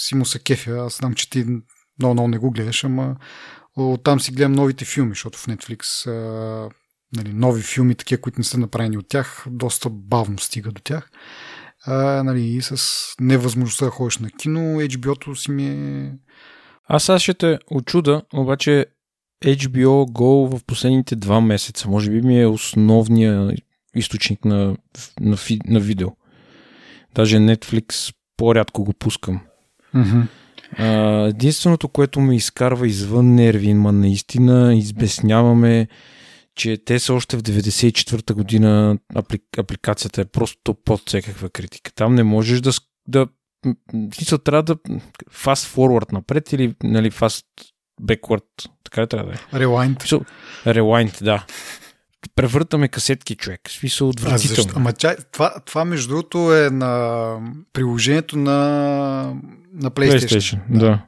си 0.07 0.15
му 0.15 0.25
се 0.25 0.39
кефя. 0.39 0.71
Аз 0.71 0.97
знам, 0.97 1.13
че 1.13 1.29
ти 1.29 1.45
много, 1.99 2.13
много 2.13 2.27
не 2.27 2.37
го 2.37 2.51
гледаш, 2.51 2.83
ама 2.83 3.15
оттам 3.75 4.19
си 4.19 4.31
гледам 4.31 4.51
новите 4.51 4.85
филми, 4.85 5.11
защото 5.11 5.39
в 5.39 5.47
Netflix 5.47 6.07
а, 6.07 6.69
нали, 7.15 7.33
нови 7.33 7.61
филми, 7.61 7.95
такива, 7.95 8.21
които 8.21 8.39
не 8.39 8.43
са 8.43 8.57
направени 8.57 8.97
от 8.97 9.07
тях, 9.07 9.45
доста 9.49 9.89
бавно 9.89 10.39
стига 10.39 10.71
до 10.71 10.81
тях. 10.81 11.11
А, 11.85 12.23
нали, 12.23 12.41
и 12.41 12.61
с 12.61 13.05
невъзможността 13.19 13.85
да 13.85 13.91
ходиш 13.91 14.17
на 14.17 14.29
кино, 14.29 14.59
HBO-то 14.81 15.35
си 15.35 15.51
ми 15.51 15.67
е... 15.67 16.11
Аз 16.87 17.03
сега 17.03 17.19
ще 17.19 17.33
те 17.33 17.59
очуда, 17.71 18.21
обаче 18.33 18.85
HBO 19.45 20.11
Go 20.11 20.57
в 20.57 20.65
последните 20.65 21.15
два 21.15 21.41
месеца, 21.41 21.89
може 21.89 22.11
би 22.11 22.21
ми 22.21 22.41
е 22.41 22.47
основния 22.47 23.55
източник 23.95 24.45
на, 24.45 24.75
на, 25.19 25.37
на 25.65 25.79
видео. 25.79 26.09
Даже 27.15 27.37
Netflix 27.37 28.15
по-рядко 28.37 28.83
го 28.83 28.93
пускам. 28.93 29.39
Mm-hmm. 29.95 30.27
А, 30.77 31.27
единственото, 31.27 31.87
което 31.87 32.19
ме 32.19 32.35
изкарва 32.35 32.87
извън 32.87 33.35
нерви, 33.35 33.73
ма 33.73 33.91
наистина 33.91 34.75
избесняваме, 34.75 35.87
че 36.55 36.77
те 36.85 36.99
са 36.99 37.13
още 37.13 37.37
в 37.37 37.43
94-та 37.43 38.33
година 38.33 38.97
аплик, 39.15 39.43
апликацията 39.57 40.21
е 40.21 40.25
просто 40.25 40.73
под 40.85 41.01
всякаква 41.07 41.49
критика. 41.49 41.91
Там 41.93 42.15
не 42.15 42.23
можеш 42.23 42.61
да, 42.61 42.71
да 43.07 43.27
смисъл 44.13 44.37
трябва 44.37 44.63
да 44.63 44.75
fast 45.31 45.75
forward 45.75 46.13
напред 46.13 46.53
или 46.53 46.75
нали, 46.83 47.11
fast 47.11 47.45
backward, 48.01 48.69
така 48.83 49.01
ли 49.01 49.07
трябва 49.07 49.31
да 49.31 49.33
е? 49.33 49.63
Rewind. 49.63 50.23
Rewind, 50.65 51.23
да 51.23 51.45
превъртаме 52.35 52.87
касетки, 52.87 53.35
човек. 53.35 53.61
В 53.67 53.71
смисъл 53.71 54.09
отвратително. 54.09 54.71
Ама 54.75 54.93
чай, 54.93 55.15
това, 55.31 55.53
това, 55.65 55.85
между 55.85 56.07
другото, 56.07 56.55
е 56.55 56.69
на 56.69 57.35
приложението 57.73 58.37
на, 58.37 58.53
на 59.73 59.91
PlayStation. 59.91 60.27
PlayStation 60.27 60.59
да. 60.69 60.79
да. 60.79 61.01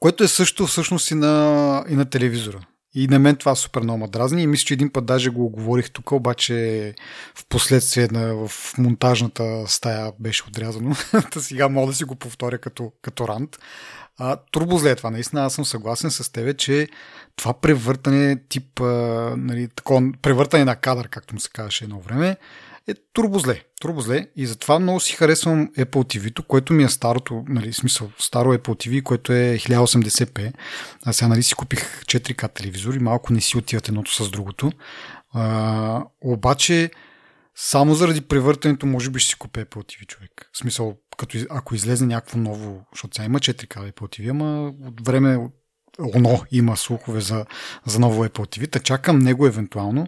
Което 0.00 0.24
е 0.24 0.28
също 0.28 0.66
всъщност 0.66 1.10
и 1.10 1.14
на, 1.14 1.84
и 1.88 1.94
на 1.94 2.04
телевизора. 2.04 2.60
И 2.94 3.08
на 3.08 3.18
мен 3.18 3.36
това 3.36 3.54
супер 3.54 3.80
много 3.80 4.06
дразни 4.06 4.42
и 4.42 4.46
мисля, 4.46 4.64
че 4.64 4.74
един 4.74 4.90
път 4.90 5.06
даже 5.06 5.30
го 5.30 5.48
говорих 5.48 5.90
тук, 5.90 6.12
обаче 6.12 6.94
в 7.34 7.46
последствие 7.48 8.08
на, 8.10 8.48
в 8.48 8.74
монтажната 8.78 9.64
стая 9.66 10.12
беше 10.18 10.44
отрязано. 10.48 10.94
Та 11.32 11.40
сега 11.40 11.68
мога 11.68 11.86
да 11.86 11.96
си 11.96 12.04
го 12.04 12.16
повторя 12.16 12.58
като, 12.58 12.92
като 13.02 13.28
рант. 13.28 13.58
А, 14.18 14.36
турбозле 14.36 14.90
е 14.90 14.96
това, 14.96 15.10
наистина 15.10 15.44
аз 15.44 15.54
съм 15.54 15.64
съгласен 15.64 16.10
с 16.10 16.32
тебе, 16.32 16.54
че 16.54 16.88
това 17.36 17.52
превъртане 17.52 18.36
тип, 18.48 18.80
а, 18.80 18.84
нали, 19.36 19.68
такова, 19.68 20.12
превъртане 20.22 20.64
на 20.64 20.76
кадър, 20.76 21.08
както 21.08 21.34
му 21.34 21.40
се 21.40 21.50
казваше 21.52 21.84
едно 21.84 22.00
време, 22.00 22.36
е 22.90 22.94
турбозле. 23.12 23.64
Турбозле. 23.80 24.26
И 24.36 24.46
затова 24.46 24.78
много 24.78 25.00
си 25.00 25.16
харесвам 25.16 25.68
Apple 25.68 26.18
TV, 26.18 26.46
което 26.46 26.72
ми 26.72 26.82
е 26.82 26.88
старото, 26.88 27.44
нали, 27.48 27.72
смисъл, 27.72 28.10
старо 28.18 28.54
Apple 28.54 28.88
TV, 28.88 29.02
което 29.02 29.32
е 29.32 29.58
1080p. 29.58 30.52
Аз 31.04 31.16
сега 31.16 31.28
нали, 31.28 31.42
си 31.42 31.54
купих 31.54 32.02
4K 32.02 32.54
телевизор 32.54 32.94
и 32.94 32.98
малко 32.98 33.32
не 33.32 33.40
си 33.40 33.58
отиват 33.58 33.88
едното 33.88 34.14
с 34.14 34.30
другото. 34.30 34.72
А, 35.32 36.04
обаче, 36.20 36.90
само 37.54 37.94
заради 37.94 38.20
превъртането, 38.20 38.86
може 38.86 39.10
би 39.10 39.20
ще 39.20 39.28
си 39.28 39.38
купя 39.38 39.64
Apple 39.64 39.84
TV 39.84 40.06
човек. 40.06 40.50
В 40.52 40.58
смисъл, 40.58 40.96
като, 41.18 41.38
ако 41.50 41.74
излезе 41.74 42.06
някакво 42.06 42.38
ново, 42.38 42.84
защото 42.92 43.14
сега 43.14 43.26
има 43.26 43.38
4K 43.38 43.92
Apple 43.92 44.20
TV, 44.20 44.30
ама 44.30 44.72
от 44.86 45.06
време, 45.06 45.50
оно 46.14 46.42
има 46.52 46.76
слухове 46.76 47.20
за, 47.20 47.46
за 47.86 47.98
ново 47.98 48.24
Apple 48.24 48.58
TV, 48.58 48.70
та 48.70 48.78
чакам 48.78 49.18
него 49.18 49.46
евентуално 49.46 50.06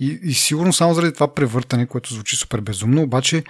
и, 0.00 0.20
и 0.22 0.34
сигурно 0.34 0.72
само 0.72 0.94
заради 0.94 1.14
това 1.14 1.34
превъртане, 1.34 1.86
което 1.86 2.14
звучи 2.14 2.36
супер 2.36 2.60
безумно, 2.60 3.02
обаче 3.02 3.44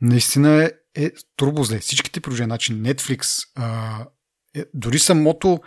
наистина 0.00 0.64
е, 0.64 0.70
е 1.04 1.10
турбо 1.36 1.64
зле. 1.64 1.78
Всичките 1.78 2.20
приложения, 2.20 2.46
значи 2.46 2.74
Netflix, 2.74 3.48
а, 3.54 3.98
е, 4.56 4.64
дори 4.74 4.98
самото 4.98 5.60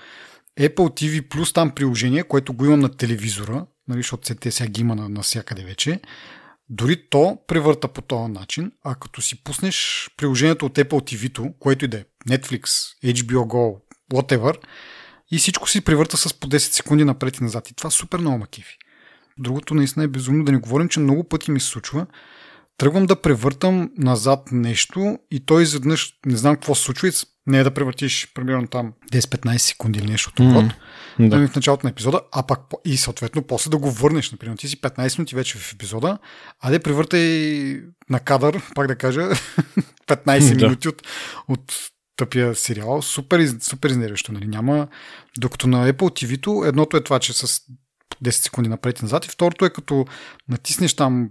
Apple 0.60 0.76
TV 0.76 1.28
Plus 1.28 1.54
там 1.54 1.72
приложение, 1.72 2.24
което 2.24 2.54
го 2.54 2.66
имам 2.66 2.80
на 2.80 2.90
телевизора, 2.90 3.66
нали, 3.88 4.00
защото 4.00 4.36
те 4.36 4.52
сега 4.52 4.70
ги 4.70 4.82
има 4.82 4.96
на, 4.96 5.10
навсякъде 5.10 5.64
вече, 5.64 6.00
дори 6.70 7.10
то 7.10 7.38
превърта 7.48 7.88
по 7.88 8.02
този 8.02 8.32
начин, 8.32 8.72
а 8.84 8.96
като 8.96 9.22
си 9.22 9.44
пуснеш 9.44 10.10
приложението 10.18 10.66
от 10.66 10.78
Apple 10.78 10.90
TV, 10.90 11.54
което 11.60 11.86
и 11.86 11.88
да 11.88 11.98
е, 11.98 12.04
Netflix, 12.30 12.66
HBO 13.04 13.46
Go, 13.46 13.80
whatever, 14.14 14.58
и 15.32 15.38
всичко 15.38 15.70
си 15.70 15.82
превърта 15.82 16.18
с 16.18 16.34
по 16.34 16.48
10 16.48 16.58
секунди 16.58 17.04
напред 17.04 17.38
и 17.38 17.44
назад. 17.44 17.70
И 17.70 17.74
това 17.74 17.90
супер 17.90 18.20
много 18.20 18.38
макифи. 18.38 18.78
Другото 19.38 19.74
наистина 19.74 20.06
е 20.06 20.08
безумно 20.08 20.46
да 20.46 20.52
не 20.52 20.58
говорим, 20.58 20.90
че 20.90 21.00
много 21.00 21.24
пъти 21.24 21.52
ми 21.52 21.60
се 21.60 21.68
случва. 21.68 22.06
Тръгвам 22.78 23.06
да 23.06 23.22
превъртам 23.22 23.92
назад 23.98 24.40
нещо 24.52 25.20
и 25.32 25.46
той 25.46 25.64
изведнъж 25.64 26.14
не 26.26 26.36
знам 26.36 26.56
какво 26.56 26.76
се 26.76 26.84
случва 26.84 27.08
и 27.08 27.12
не 27.48 27.60
е 27.60 27.64
да 27.64 27.72
превъртиш 27.72 28.32
примерно 28.34 28.68
там 28.68 28.94
10-15 29.12 29.58
секунди 29.58 30.00
или 30.00 30.12
нещо 30.12 30.30
от 30.30 30.40
mm-hmm. 30.40 30.74
да. 31.20 31.38
Нали, 31.38 31.48
в 31.48 31.56
началото 31.56 31.86
на 31.86 31.90
епизода, 31.90 32.22
а 32.32 32.44
пак 32.44 32.60
и 32.86 32.98
съответно 32.98 33.42
после 33.42 33.70
да 33.70 33.78
го 33.78 33.92
върнеш. 33.92 34.32
Например, 34.32 34.58
ти 34.58 34.68
си 34.68 34.82
15 34.82 35.18
минути 35.18 35.36
вече 35.36 35.58
в 35.58 35.74
епизода, 35.74 36.18
а 36.60 36.72
да 36.72 36.80
превъртай 36.80 37.22
на 38.10 38.20
кадър, 38.20 38.62
пак 38.76 38.88
да 38.88 38.96
кажа, 38.96 39.22
15 40.08 40.56
минути 40.56 40.88
от, 40.88 41.08
от 41.48 41.91
тъпия 42.16 42.56
сериал. 42.56 43.02
Супер, 43.02 43.48
супер 43.60 43.90
изнервящо, 43.90 44.32
нали? 44.32 44.48
Няма... 44.48 44.88
Докато 45.38 45.68
на 45.68 45.94
Apple 45.94 46.26
TV-то 46.26 46.66
едното 46.66 46.98
е 46.98 47.04
това, 47.04 47.20
че 47.20 47.34
с 47.34 47.62
10 48.24 48.30
секунди 48.30 48.70
напред 48.70 49.00
и 49.00 49.04
назад 49.04 49.26
и 49.26 49.30
второто 49.30 49.66
е 49.66 49.70
като 49.70 50.06
натиснеш 50.50 50.94
там 50.94 51.30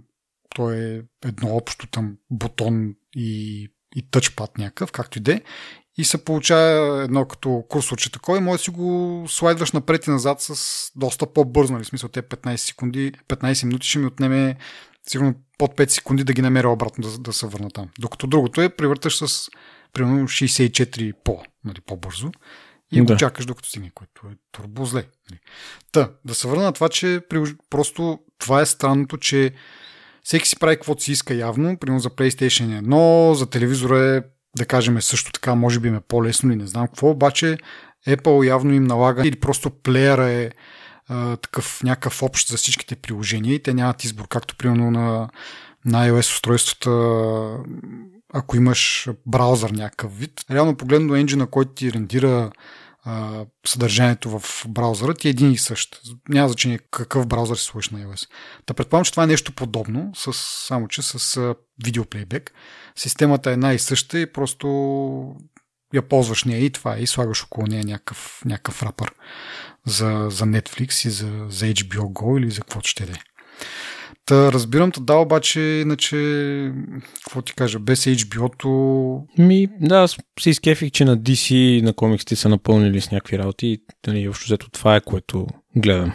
то 0.55 0.71
е 0.71 1.01
едно 1.25 1.55
общо 1.55 1.87
там 1.87 2.17
бутон 2.29 2.93
и, 3.15 3.67
и 3.95 4.09
тъчпад 4.11 4.57
някакъв, 4.57 4.91
както 4.91 5.17
и 5.17 5.21
де, 5.21 5.41
и 5.97 6.05
се 6.05 6.25
получава 6.25 7.03
едно 7.03 7.25
като 7.25 7.63
курсорче 7.69 8.11
такова 8.11 8.37
и 8.37 8.41
може 8.41 8.57
да 8.57 8.63
си 8.63 8.69
го 8.69 9.25
слайдваш 9.27 9.71
напред 9.71 10.07
и 10.07 10.09
назад 10.09 10.41
с 10.41 10.91
доста 10.95 11.33
по-бързо, 11.33 11.73
нали? 11.73 11.85
смисъл 11.85 12.09
те 12.09 12.21
15 12.21 12.55
секунди, 12.55 13.11
15 13.27 13.65
минути 13.65 13.87
ще 13.87 13.99
ми 13.99 14.05
отнеме 14.05 14.55
сигурно 15.09 15.33
под 15.57 15.77
5 15.77 15.89
секунди 15.89 16.23
да 16.23 16.33
ги 16.33 16.41
намеря 16.41 16.69
обратно 16.69 17.09
да, 17.09 17.17
да 17.17 17.33
се 17.33 17.47
върна 17.47 17.69
там. 17.69 17.89
Докато 17.99 18.27
другото 18.27 18.61
е, 18.61 18.69
превърташ 18.69 19.17
с 19.17 19.49
примерно 19.93 20.27
64 20.27 21.13
по, 21.23 21.43
нали, 21.65 21.81
по-бързо 21.81 22.31
и 22.91 22.97
да. 22.97 23.13
го 23.13 23.19
чакаш 23.19 23.45
докато 23.45 23.69
стигне, 23.69 23.91
което 23.95 24.27
е 24.27 24.35
турбозле. 24.51 25.05
Нали. 25.29 25.39
Та, 25.91 26.09
да 26.25 26.35
се 26.35 26.47
върна 26.47 26.63
на 26.63 26.71
това, 26.71 26.89
че 26.89 27.21
просто 27.69 28.19
това 28.37 28.61
е 28.61 28.65
странното, 28.65 29.17
че 29.17 29.53
всеки 30.23 30.47
си 30.47 30.59
прави 30.59 30.75
каквото 30.75 31.03
си 31.03 31.11
иска 31.11 31.33
явно, 31.33 31.77
примерно 31.77 31.99
за 31.99 32.09
PlayStation 32.09 32.81
1, 32.81 33.33
за 33.33 33.49
телевизора 33.49 33.99
е, 33.99 34.21
да 34.57 34.65
кажем, 34.65 35.01
също 35.01 35.31
така, 35.31 35.55
може 35.55 35.79
би 35.79 35.89
ме 35.89 35.99
по-лесно 35.99 36.51
или 36.51 36.57
не 36.57 36.67
знам 36.67 36.87
какво, 36.87 37.09
обаче 37.09 37.57
Apple 38.07 38.47
явно 38.47 38.73
им 38.73 38.83
налага 38.83 39.27
или 39.27 39.39
просто 39.39 39.69
плеера 39.69 40.29
е 40.29 40.51
а, 41.07 41.37
такъв 41.37 41.83
някакъв 41.83 42.23
общ 42.23 42.47
за 42.47 42.57
всичките 42.57 42.95
приложения 42.95 43.55
и 43.55 43.63
те 43.63 43.73
нямат 43.73 44.03
избор, 44.03 44.27
както 44.27 44.55
примерно 44.55 44.91
на, 44.91 45.29
на 45.85 46.09
iOS 46.09 46.33
устройствата 46.33 46.89
ако 48.33 48.57
имаш 48.57 49.09
браузър 49.25 49.69
някакъв 49.69 50.17
вид. 50.17 50.45
Реално 50.51 50.77
погледно 50.77 51.15
енджина, 51.15 51.47
който 51.47 51.71
ти 51.71 51.93
рендира 51.93 52.51
а, 53.03 53.45
съдържанието 53.67 54.39
в 54.39 54.65
браузъра 54.67 55.13
ти 55.13 55.27
е 55.27 55.29
един 55.29 55.51
и 55.51 55.57
същ. 55.57 56.01
Няма 56.29 56.49
значение 56.49 56.79
какъв 56.91 57.27
браузър 57.27 57.55
си 57.55 57.65
сложиш 57.65 57.89
на 57.89 57.99
iOS. 57.99 58.29
Та 58.65 58.73
предполагам, 58.73 59.05
че 59.05 59.11
това 59.11 59.23
е 59.23 59.27
нещо 59.27 59.51
подобно, 59.51 60.11
с, 60.15 60.33
само 60.67 60.87
че 60.87 61.01
с 61.01 61.55
видеоплейбек. 61.83 62.53
Системата 62.95 63.49
е 63.49 63.53
една 63.53 63.73
и 63.73 63.79
съща 63.79 64.19
и 64.19 64.33
просто 64.33 64.67
я 65.93 66.01
ползваш 66.01 66.43
нея 66.43 66.65
и 66.65 66.69
това 66.69 66.99
и 66.99 67.07
слагаш 67.07 67.43
около 67.43 67.67
нея 67.67 67.83
някакъв, 67.85 68.41
някакъв 68.45 68.83
рапър 68.83 69.13
за, 69.85 70.27
за 70.29 70.45
Netflix 70.45 71.07
и 71.07 71.09
за, 71.09 71.45
за 71.49 71.65
HBO 71.65 72.01
Go 72.01 72.39
или 72.39 72.51
за 72.51 72.61
каквото 72.61 72.89
ще 72.89 73.05
да 73.05 73.11
е. 73.11 73.19
Та, 74.25 74.51
разбирам, 74.51 74.91
да, 74.99 75.15
обаче, 75.15 75.59
иначе, 75.61 76.15
какво 77.23 77.41
ти 77.41 77.53
кажа, 77.53 77.79
без 77.79 78.05
HBO-то... 78.05 78.69
Ми, 79.37 79.67
да, 79.79 79.95
аз 79.95 80.17
се 80.39 80.49
изкефих, 80.49 80.91
че 80.91 81.05
на 81.05 81.17
DC 81.17 81.81
на 81.81 81.93
комиксите 81.93 82.35
са 82.35 82.49
напълнили 82.49 83.01
с 83.01 83.11
някакви 83.11 83.39
работи 83.39 83.67
и 83.67 83.81
нали, 84.07 84.27
общо 84.27 84.45
взето 84.45 84.69
това 84.69 84.95
е, 84.95 85.01
което 85.01 85.47
гледам. 85.75 86.13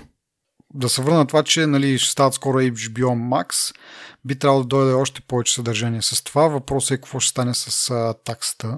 Да 0.74 0.88
се 0.88 1.02
върна 1.02 1.26
това, 1.26 1.42
че 1.42 1.66
нали, 1.66 1.98
ще 1.98 2.10
стават 2.10 2.34
скоро 2.34 2.58
HBO 2.58 3.44
Max, 3.44 3.76
би 4.24 4.38
трябвало 4.38 4.62
да 4.62 4.68
дойде 4.68 4.92
още 4.92 5.20
повече 5.20 5.54
съдържание 5.54 6.02
с 6.02 6.24
това. 6.24 6.48
Въпросът 6.48 6.90
е 6.90 6.96
какво 6.96 7.20
ще 7.20 7.30
стане 7.30 7.54
с 7.54 7.90
а, 7.90 8.14
таксата, 8.24 8.76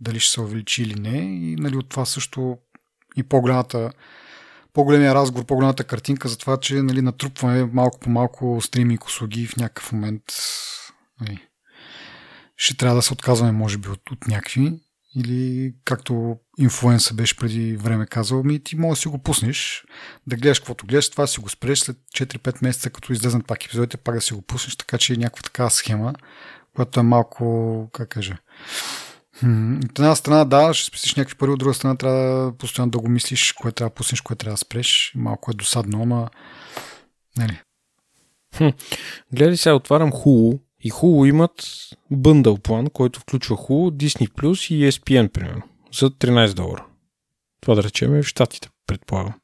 дали 0.00 0.20
ще 0.20 0.32
се 0.32 0.40
увеличи 0.40 0.82
или 0.82 1.00
не. 1.00 1.18
И 1.18 1.56
нали, 1.56 1.76
от 1.76 1.88
това 1.88 2.04
също 2.04 2.56
и 3.16 3.22
по-голямата 3.22 3.92
по-големия 4.72 5.14
разговор, 5.14 5.46
по-голямата 5.46 5.84
картинка 5.84 6.28
за 6.28 6.38
това, 6.38 6.56
че 6.56 6.74
нали, 6.74 7.02
натрупваме 7.02 7.64
малко 7.64 8.00
по 8.00 8.10
малко 8.10 8.60
стриминг 8.60 9.04
услуги 9.04 9.46
в 9.46 9.56
някакъв 9.56 9.92
момент 9.92 10.22
нали, 11.20 11.48
ще 12.56 12.76
трябва 12.76 12.96
да 12.96 13.02
се 13.02 13.12
отказваме, 13.12 13.52
може 13.52 13.78
би, 13.78 13.88
от, 13.88 14.10
от 14.10 14.26
някакви. 14.26 14.80
Или 15.16 15.74
както 15.84 16.36
инфлуенса 16.58 17.14
беше 17.14 17.36
преди 17.36 17.76
време 17.76 18.06
казал, 18.06 18.42
ми 18.42 18.64
ти 18.64 18.76
може 18.76 18.90
да 18.90 18.96
си 18.96 19.08
го 19.08 19.18
пуснеш, 19.18 19.84
да 20.26 20.36
гледаш 20.36 20.58
каквото 20.58 20.86
гледаш, 20.86 21.10
това 21.10 21.26
си 21.26 21.40
го 21.40 21.48
спреш 21.48 21.78
след 21.78 21.96
4-5 21.96 22.62
месеца, 22.62 22.90
като 22.90 23.12
излезнат 23.12 23.46
пак 23.46 23.64
епизодите, 23.64 23.96
пак 23.96 24.14
да 24.14 24.20
си 24.20 24.34
го 24.34 24.42
пуснеш, 24.42 24.76
така 24.76 24.98
че 24.98 25.12
е 25.12 25.16
някаква 25.16 25.42
такава 25.42 25.70
схема, 25.70 26.14
която 26.74 27.00
е 27.00 27.02
малко, 27.02 27.88
как 27.92 28.08
кажа, 28.08 28.38
от 29.84 29.98
една 29.98 30.14
страна, 30.14 30.44
да, 30.44 30.74
ще 30.74 30.86
спестиш 30.86 31.14
някакви 31.14 31.36
пари, 31.36 31.50
от 31.50 31.58
друга 31.58 31.74
страна 31.74 31.96
трябва 31.96 32.52
постоянно 32.58 32.90
да 32.90 32.98
го 32.98 33.08
мислиш, 33.08 33.52
кое 33.52 33.72
трябва 33.72 33.90
да 33.90 33.94
пуснеш, 33.94 34.20
кое 34.20 34.36
трябва 34.36 34.54
да 34.54 34.58
спреш. 34.58 35.12
Малко 35.14 35.50
е 35.50 35.54
досадно, 35.54 36.02
ама... 36.02 36.28
Нали. 37.36 37.60
Хм. 38.56 38.68
Гледай 39.32 39.56
сега, 39.56 39.74
отварям 39.74 40.12
Hulu 40.12 40.60
и 40.80 40.92
Hulu 40.92 41.28
имат 41.28 41.68
бъндъл 42.10 42.56
план, 42.56 42.86
който 42.86 43.20
включва 43.20 43.56
Hulu, 43.56 43.90
Disney 43.90 44.28
Plus 44.28 44.74
и 44.74 44.92
ESPN, 44.92 45.28
примерно, 45.28 45.62
за 45.98 46.10
13 46.10 46.54
долара. 46.54 46.84
Това 47.60 47.74
да 47.74 47.82
речем 47.82 48.14
е 48.14 48.22
в 48.22 48.26
Штатите, 48.26 48.68
предполагам. 48.86 49.34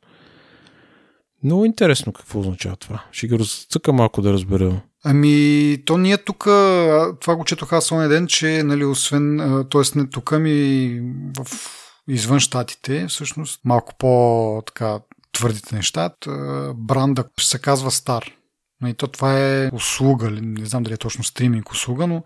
Много 1.45 1.65
интересно 1.65 2.13
какво 2.13 2.41
означава 2.41 2.77
това. 2.77 3.05
Ще 3.13 3.27
ги 3.29 3.39
разцъка 3.39 3.93
малко 3.93 4.23
да 4.23 4.33
разбера. 4.33 4.81
Ами, 5.05 5.79
то 5.87 5.99
ние 5.99 6.19
тук, 6.19 6.45
това 7.21 7.37
го 7.37 7.45
четох 7.45 7.73
аз 7.73 7.93
оня 7.93 8.09
ден, 8.09 8.27
че, 8.27 8.63
нали, 8.63 8.85
освен, 8.85 9.39
т.е. 9.71 9.99
не 9.99 10.11
тук, 10.11 10.33
ми 10.33 11.01
в 11.39 11.47
извън 12.09 12.41
щатите, 12.41 13.07
всъщност, 13.09 13.61
малко 13.65 13.95
по 13.99 14.63
така 14.67 14.99
твърдите 15.33 15.77
неща, 15.77 16.11
бранда 16.75 17.25
се 17.41 17.59
казва 17.59 17.91
Star. 17.91 18.29
И 18.29 18.33
нали, 18.81 18.95
то 18.95 19.09
това 19.09 19.39
е 19.39 19.71
услуга, 19.73 20.31
не 20.31 20.67
знам 20.67 20.83
дали 20.83 20.95
е 20.95 20.97
точно 20.97 21.25
стриминг 21.25 21.71
услуга, 21.71 22.07
но 22.07 22.23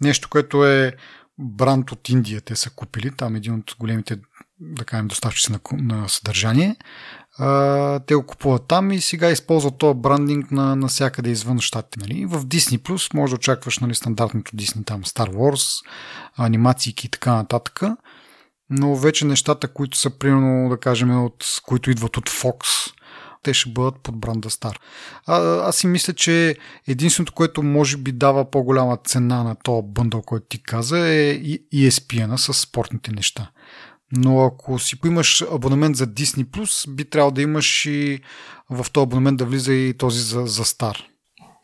нещо, 0.00 0.28
което 0.30 0.66
е 0.66 0.92
бранд 1.38 1.92
от 1.92 2.08
Индия, 2.08 2.40
те 2.40 2.56
са 2.56 2.70
купили, 2.70 3.10
там 3.16 3.36
един 3.36 3.54
от 3.54 3.74
големите, 3.78 4.18
да 4.60 4.84
кажем, 4.84 5.08
доставчици 5.08 5.52
на, 5.52 5.60
на 5.72 6.08
съдържание 6.08 6.76
те 8.06 8.14
го 8.14 8.26
купуват 8.26 8.66
там 8.68 8.92
и 8.92 9.00
сега 9.00 9.30
използват 9.30 9.78
този 9.78 9.98
брандинг 9.98 10.50
на 10.50 10.76
навсякъде 10.76 11.30
извън 11.30 11.60
щатите. 11.60 11.98
Нали? 12.00 12.26
В 12.26 12.44
Disney 12.44 12.78
Plus 12.78 13.14
може 13.14 13.30
да 13.30 13.34
очакваш 13.34 13.78
нали, 13.78 13.94
стандартното 13.94 14.56
Disney, 14.56 14.86
там 14.86 15.02
Star 15.02 15.32
Wars, 15.32 15.84
анимации 16.36 16.94
и 17.04 17.08
така 17.08 17.34
нататък. 17.34 17.82
Но 18.70 18.96
вече 18.96 19.24
нещата, 19.24 19.68
които 19.68 19.98
са 19.98 20.10
примерно, 20.10 20.68
да 20.68 20.76
кажем, 20.76 21.24
от, 21.24 21.44
които 21.66 21.90
идват 21.90 22.16
от 22.16 22.30
Fox, 22.30 22.90
те 23.42 23.54
ще 23.54 23.70
бъдат 23.70 23.94
под 24.02 24.20
бранда 24.20 24.50
Star. 24.50 24.76
А, 25.26 25.38
аз 25.68 25.76
си 25.76 25.86
мисля, 25.86 26.12
че 26.12 26.56
единственото, 26.88 27.32
което 27.32 27.62
може 27.62 27.96
би 27.96 28.12
дава 28.12 28.50
по-голяма 28.50 28.96
цена 28.96 29.42
на 29.42 29.54
този 29.54 29.86
бъндъл, 29.86 30.22
който 30.22 30.46
ти 30.46 30.62
каза, 30.62 30.98
е 30.98 31.40
ESPN 31.74 32.36
с 32.36 32.54
спортните 32.54 33.12
неща. 33.12 33.50
Но 34.12 34.44
ако 34.44 34.78
си 34.78 34.96
имаш 35.04 35.44
абонамент 35.52 35.96
за 35.96 36.06
Disney+, 36.06 36.90
би 36.90 37.04
трябвало 37.04 37.30
да 37.30 37.42
имаш 37.42 37.86
и 37.86 38.20
в 38.70 38.86
този 38.92 39.02
абонамент 39.02 39.38
да 39.38 39.44
влиза 39.44 39.72
и 39.72 39.94
този 39.98 40.20
за, 40.20 40.46
за 40.46 40.64
Star. 40.64 40.96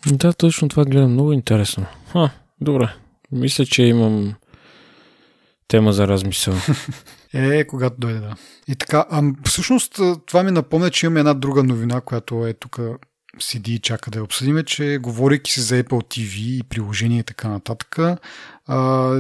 Да, 0.07 0.33
точно 0.33 0.69
това 0.69 0.85
гледам. 0.85 1.13
Много 1.13 1.33
интересно. 1.33 1.87
Ха, 2.13 2.31
добре. 2.61 2.95
Мисля, 3.33 3.67
че 3.67 3.83
имам 3.83 4.35
тема 5.69 5.93
за 5.93 6.09
размисъл. 6.09 6.55
е, 7.35 7.67
когато 7.67 7.97
дойде, 7.99 8.21
да. 8.21 8.37
И 8.69 8.77
така, 8.77 9.07
а, 9.11 9.23
всъщност 9.45 10.01
това 10.27 10.43
ми 10.43 10.51
напомня, 10.51 10.91
че 10.91 11.07
имаме 11.07 11.21
една 11.21 11.35
друга 11.35 11.63
новина, 11.63 12.01
която 12.01 12.47
е 12.47 12.53
тук 12.53 12.81
седи 13.39 13.75
и 13.75 13.79
чака 13.79 14.11
да 14.11 14.19
я 14.19 14.25
обсъдиме, 14.25 14.63
че 14.63 14.99
говорейки 15.03 15.53
си 15.53 15.61
за 15.61 15.83
Apple 15.83 15.89
TV 15.91 16.37
и 16.39 16.63
приложения 16.63 17.21
и 17.21 17.25
така 17.25 17.49
нататък, 17.49 17.99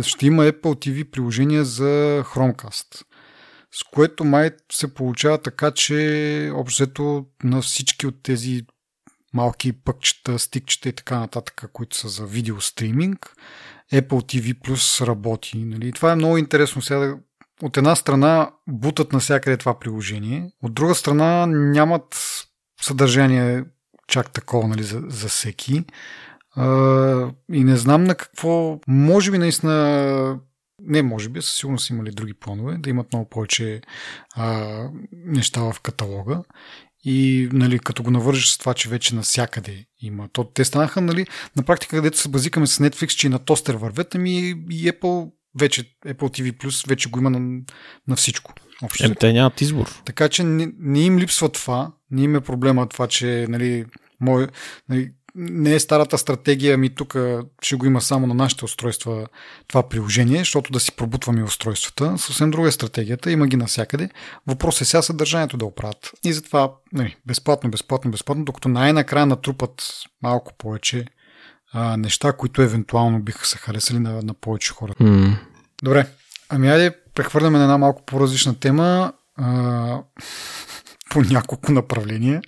ще 0.02 0.26
има 0.26 0.42
Apple 0.42 0.62
TV 0.62 1.04
приложение 1.10 1.64
за 1.64 2.22
Chromecast 2.26 3.05
с 3.78 3.84
което 3.84 4.24
май 4.24 4.50
се 4.72 4.94
получава 4.94 5.38
така, 5.38 5.70
че 5.70 6.50
общото 6.54 7.26
на 7.44 7.62
всички 7.62 8.06
от 8.06 8.22
тези 8.22 8.66
малки 9.34 9.72
пъкчета, 9.72 10.38
стикчета 10.38 10.88
и 10.88 10.92
така 10.92 11.18
нататък, 11.18 11.70
които 11.72 11.96
са 11.96 12.08
за 12.08 12.26
видеостриминг, 12.26 13.36
Apple 13.92 14.08
TV 14.08 14.54
Plus 14.54 15.06
работи. 15.06 15.58
Нали? 15.58 15.92
Това 15.92 16.12
е 16.12 16.16
много 16.16 16.38
интересно 16.38 16.82
сега. 16.82 17.16
От 17.62 17.76
една 17.76 17.96
страна 17.96 18.50
бутат 18.68 19.12
навсякъде 19.12 19.56
това 19.56 19.78
приложение, 19.78 20.52
от 20.62 20.74
друга 20.74 20.94
страна 20.94 21.46
нямат 21.46 22.16
съдържание 22.82 23.64
чак 24.08 24.30
такова 24.30 24.68
нали, 24.68 24.82
за, 24.82 25.02
за 25.08 25.28
всеки. 25.28 25.84
Uh, 26.56 27.34
и 27.52 27.64
не 27.64 27.76
знам 27.76 28.04
на 28.04 28.14
какво. 28.14 28.80
Може 28.88 29.30
би 29.30 29.38
наистина. 29.38 30.40
Не, 30.82 31.02
може 31.02 31.28
би, 31.28 31.42
със 31.42 31.56
сигурност 31.56 31.90
имали 31.90 32.10
други 32.10 32.34
планове, 32.34 32.76
да 32.78 32.90
имат 32.90 33.12
много 33.12 33.28
повече 33.28 33.80
а, 34.34 34.76
неща 35.12 35.60
в 35.60 35.80
каталога. 35.80 36.42
И 37.04 37.48
нали, 37.52 37.78
като 37.78 38.02
го 38.02 38.10
навържиш 38.10 38.50
с 38.50 38.58
това, 38.58 38.74
че 38.74 38.88
вече 38.88 39.14
навсякъде 39.14 39.86
има. 40.00 40.28
То, 40.32 40.44
те 40.44 40.64
станаха, 40.64 41.00
нали, 41.00 41.26
на 41.56 41.62
практика, 41.62 41.96
където 41.96 42.18
се 42.18 42.28
базикаме 42.28 42.66
с 42.66 42.78
Netflix, 42.78 43.06
че 43.06 43.26
и 43.26 43.30
на 43.30 43.38
тостер 43.38 43.74
вървят, 43.74 44.14
ами 44.14 44.38
и 44.70 44.92
Apple 44.92 45.30
вече, 45.58 45.82
Apple 46.06 46.40
TV 46.40 46.52
Plus 46.52 46.88
вече 46.88 47.10
го 47.10 47.18
има 47.18 47.30
на, 47.30 47.60
на 48.08 48.16
всичко. 48.16 48.52
Е, 49.00 49.14
те 49.14 49.32
нямат 49.32 49.60
избор. 49.60 50.02
Така 50.04 50.28
че 50.28 50.44
не, 50.44 50.72
не 50.78 51.00
им 51.00 51.18
липсва 51.18 51.48
това, 51.48 51.92
не 52.10 52.22
им 52.22 52.36
е 52.36 52.40
проблема 52.40 52.88
това, 52.88 53.06
че 53.06 53.46
нали, 53.48 53.84
мой, 54.20 54.48
нали, 54.88 55.12
не 55.36 55.74
е 55.74 55.80
старата 55.80 56.18
стратегия, 56.18 56.78
ми 56.78 56.94
тук 56.94 57.16
ще 57.62 57.76
го 57.76 57.86
има 57.86 58.00
само 58.00 58.26
на 58.26 58.34
нашите 58.34 58.64
устройства 58.64 59.26
това 59.68 59.88
приложение, 59.88 60.38
защото 60.38 60.72
да 60.72 60.80
си 60.80 60.96
пробутваме 60.96 61.42
устройствата. 61.42 62.18
Съвсем 62.18 62.50
друга 62.50 62.68
е 62.68 62.72
стратегията, 62.72 63.30
има 63.30 63.46
ги 63.46 63.56
навсякъде. 63.56 64.10
Въпрос 64.46 64.80
е 64.80 64.84
сега 64.84 65.02
съдържанието 65.02 65.56
да 65.56 65.64
оправят. 65.64 66.10
И 66.24 66.32
затова 66.32 66.72
нали, 66.92 67.16
безплатно, 67.26 67.70
безплатно, 67.70 68.10
безплатно, 68.10 68.44
докато 68.44 68.68
най-накрая 68.68 69.26
натрупат 69.26 69.88
малко 70.22 70.52
повече 70.58 71.04
а, 71.72 71.96
неща, 71.96 72.32
които 72.32 72.62
евентуално 72.62 73.22
биха 73.22 73.46
се 73.46 73.58
харесали 73.58 73.98
на, 73.98 74.22
на 74.22 74.34
повече 74.34 74.72
хора. 74.72 74.92
Mm. 75.00 75.36
Добре, 75.82 76.06
ами 76.48 76.68
айде 76.68 76.96
прехвърляме 77.14 77.58
на 77.58 77.64
една 77.64 77.78
малко 77.78 78.02
по-различна 78.06 78.60
тема 78.60 79.12
а, 79.36 80.00
по 81.10 81.22
няколко 81.22 81.72
направления. 81.72 82.42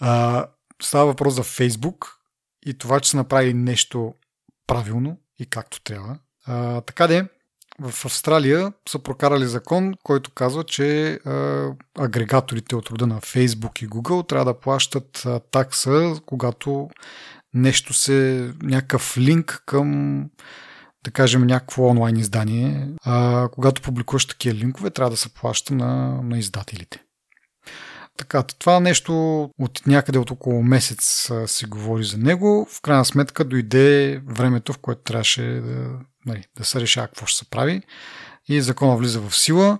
А, 0.00 0.46
става 0.82 1.06
въпрос 1.06 1.34
за 1.34 1.42
Фейсбук 1.42 2.18
и 2.66 2.78
това, 2.78 3.00
че 3.00 3.10
са 3.10 3.16
направили 3.16 3.54
нещо 3.54 4.14
правилно 4.66 5.18
и 5.38 5.46
както 5.46 5.80
трябва. 5.80 6.18
А, 6.46 6.80
така 6.80 7.06
де, 7.06 7.28
в 7.80 8.04
Австралия 8.04 8.72
са 8.88 8.98
прокарали 8.98 9.46
закон, 9.46 9.94
който 10.02 10.30
казва, 10.30 10.64
че 10.64 11.12
а, 11.12 11.68
агрегаторите 11.98 12.76
от 12.76 12.90
рода 12.90 13.06
на 13.06 13.20
Facebook 13.20 13.82
и 13.82 13.88
Google 13.88 14.28
трябва 14.28 14.44
да 14.44 14.60
плащат 14.60 15.22
а, 15.26 15.40
такса, 15.40 16.20
когато 16.26 16.90
нещо 17.54 17.94
се, 17.94 18.50
някакъв 18.62 19.18
линк 19.18 19.62
към 19.66 20.18
да 21.04 21.10
кажем 21.10 21.46
някакво 21.46 21.86
онлайн 21.86 22.16
издание. 22.16 22.88
А, 23.04 23.48
когато 23.52 23.82
публикуваш 23.82 24.26
такива 24.26 24.54
линкове, 24.54 24.90
трябва 24.90 25.10
да 25.10 25.16
се 25.16 25.34
плаща 25.34 25.74
на, 25.74 26.22
на 26.22 26.38
издателите. 26.38 27.02
Така, 28.16 28.42
това 28.42 28.80
нещо 28.80 29.42
от 29.58 29.86
някъде 29.86 30.18
от 30.18 30.30
около 30.30 30.62
месец 30.62 31.30
се 31.46 31.66
говори 31.66 32.04
за 32.04 32.18
него. 32.18 32.66
В 32.70 32.80
крайна 32.80 33.04
сметка 33.04 33.44
дойде 33.44 34.22
времето, 34.26 34.72
в 34.72 34.78
което 34.78 35.02
трябваше 35.02 35.42
да, 35.42 35.90
нали, 36.26 36.44
да 36.58 36.64
се 36.64 36.80
решава 36.80 37.06
какво 37.06 37.26
ще 37.26 37.38
се 37.38 37.50
прави. 37.50 37.82
И 38.48 38.60
закона 38.60 38.96
влиза 38.96 39.20
в 39.20 39.36
сила. 39.36 39.78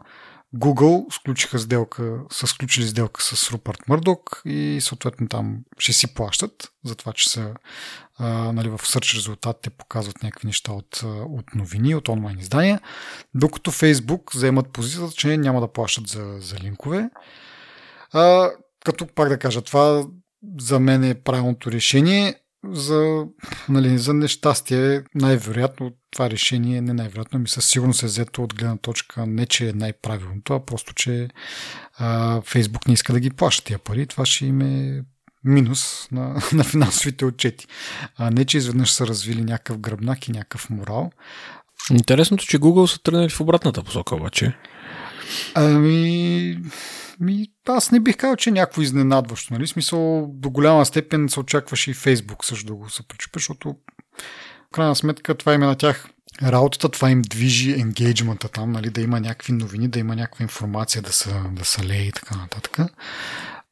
Google 0.57 1.15
сключиха 1.15 1.59
сделка, 1.59 2.21
са 2.31 2.47
сключили 2.47 2.87
сделка 2.87 3.23
с 3.23 3.51
Рупърт 3.51 3.89
Мърдок 3.89 4.43
и 4.45 4.79
съответно 4.81 5.29
там 5.29 5.59
ще 5.79 5.93
си 5.93 6.15
плащат 6.15 6.73
за 6.85 6.95
това, 6.95 7.13
че 7.13 7.29
са 7.29 7.55
а, 8.19 8.53
нали, 8.53 8.69
в 8.69 8.81
сърч 8.85 9.15
резултатите 9.15 9.71
показват 9.71 10.23
някакви 10.23 10.47
неща 10.47 10.73
от, 10.73 11.03
от 11.29 11.55
новини, 11.55 11.95
от 11.95 12.09
онлайн 12.09 12.39
издания, 12.39 12.81
докато 13.35 13.73
Facebook 13.73 14.35
вземат 14.35 14.73
позицията, 14.73 15.13
че 15.13 15.37
няма 15.37 15.61
да 15.61 15.73
плащат 15.73 16.09
за, 16.09 16.37
за 16.41 16.57
линкове. 16.57 17.11
А, 18.13 18.51
като 18.85 19.07
пак 19.07 19.29
да 19.29 19.39
кажа, 19.39 19.63
това 19.63 20.05
за 20.61 20.81
мен 20.81 21.05
е 21.05 21.15
правилното 21.15 21.73
решение. 21.73 22.35
За, 22.71 23.25
нали, 23.69 23.99
за 23.99 24.15
нещастие, 24.15 25.03
най-вероятно 25.15 25.93
това 26.11 26.31
решение, 26.31 26.81
не 26.81 26.93
най-вероятно, 26.93 27.39
ми 27.39 27.49
със 27.49 27.67
сигурност 27.67 28.03
е 28.03 28.07
взето 28.07 28.43
от 28.43 28.55
гледна 28.55 28.77
точка 28.77 29.27
не, 29.27 29.47
че 29.47 29.69
е 29.69 29.73
най-правилното, 29.73 30.55
а 30.55 30.65
просто, 30.65 30.95
че 30.95 31.29
а, 31.99 32.41
Фейсбук 32.41 32.89
не 32.89 32.95
иска 32.95 33.13
да 33.13 33.21
ги 33.21 33.31
плаща 33.31 33.65
тия 33.65 33.79
пари. 33.79 34.07
Това 34.07 34.27
ще 34.27 34.47
им 34.47 34.61
е 34.61 35.05
минус 35.45 36.09
на, 36.13 36.43
на 36.53 36.65
финансовите 36.65 37.25
отчети. 37.25 37.67
А 38.17 38.31
не, 38.31 38.45
че 38.45 38.59
изведнъж 38.59 38.93
са 38.93 39.07
развили 39.07 39.45
някакъв 39.45 39.79
гръбнак 39.79 40.29
и 40.29 40.33
някакъв 40.33 40.71
морал. 40.71 41.11
Интересното, 41.91 42.47
че 42.47 42.59
Google 42.59 42.87
са 42.87 43.03
тръгнали 43.03 43.29
в 43.29 43.41
обратната 43.41 43.83
посока, 43.83 44.15
обаче. 44.15 44.57
Ами, 45.55 46.59
ми, 47.21 47.47
аз 47.69 47.91
не 47.91 48.01
бих 48.01 48.17
казал, 48.17 48.37
че 48.37 48.51
е 48.51 48.53
някакво 48.53 48.83
изненадващо. 48.83 49.55
Нали? 49.55 49.67
Смисъл, 49.67 50.31
до 50.35 50.51
голяма 50.51 50.87
степен 50.87 51.29
се 51.29 51.41
очакваше 51.41 51.91
и 51.91 51.95
Фейсбук 51.95 52.45
също 52.45 52.67
да 52.67 52.75
го 52.75 52.91
се 52.91 53.09
причупи, 53.09 53.39
защото 53.39 53.77
в 54.69 54.73
крайна 54.73 54.97
сметка 54.97 55.35
това 55.35 55.55
име 55.55 55.67
на 55.67 55.75
тях 55.75 56.09
работата, 56.43 56.89
това 56.89 57.11
им 57.11 57.23
движи 57.23 57.73
енгейджмента 57.73 58.49
там, 58.49 58.73
нали, 58.73 58.91
да 58.91 59.01
има 59.01 59.21
някакви 59.21 59.53
новини, 59.53 59.89
да 59.89 59.99
има 59.99 60.17
някаква 60.17 60.43
информация 60.43 61.03
да 61.03 61.13
се, 61.13 61.35
да 61.53 61.65
се 61.65 61.87
лее 61.87 62.03
и 62.03 62.13
така 62.13 62.37
нататък. 62.37 62.79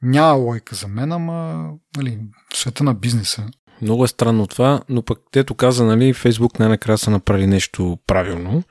Няма 0.02 0.32
лойка 0.32 0.74
за 0.74 0.88
мен, 0.88 1.12
ама 1.12 1.68
нали, 1.96 2.18
света 2.54 2.84
на 2.84 2.94
бизнеса. 2.94 3.46
Много 3.82 4.04
е 4.04 4.08
странно 4.08 4.46
това, 4.46 4.80
но 4.88 5.02
пък 5.02 5.18
тето 5.30 5.54
каза, 5.54 5.84
нали, 5.84 6.14
Фейсбук 6.14 6.58
най-накрая 6.58 6.98
са 6.98 7.10
направили 7.10 7.46
нещо 7.46 7.98
правилно 8.06 8.62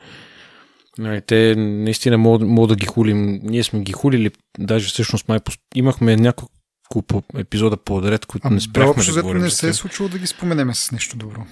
Нали, 1.00 1.22
те 1.22 1.56
наистина 1.58 2.18
могат, 2.18 2.48
могат 2.48 2.70
да 2.70 2.76
ги 2.76 2.86
хулим. 2.86 3.40
Ние 3.44 3.64
сме 3.64 3.80
ги 3.80 3.92
хулили, 3.92 4.32
даже 4.60 4.88
всъщност 4.88 5.28
май 5.28 5.40
имахме 5.76 6.16
няколко 6.16 7.24
епизода 7.38 7.78
по-отред, 7.78 8.26
които 8.26 8.48
а, 8.48 8.52
не 8.52 8.60
спряхме 8.60 9.04
да, 9.04 9.14
да 9.14 9.22
говорим. 9.22 9.42
не 9.42 9.50
се 9.50 9.70
е 9.70 9.74
случило 9.74 10.10
да 10.10 10.20
ги 10.20 10.28
споменеме 10.28 10.74
с 10.74 10.92
нещо 10.92 11.18
добро. 11.18 11.46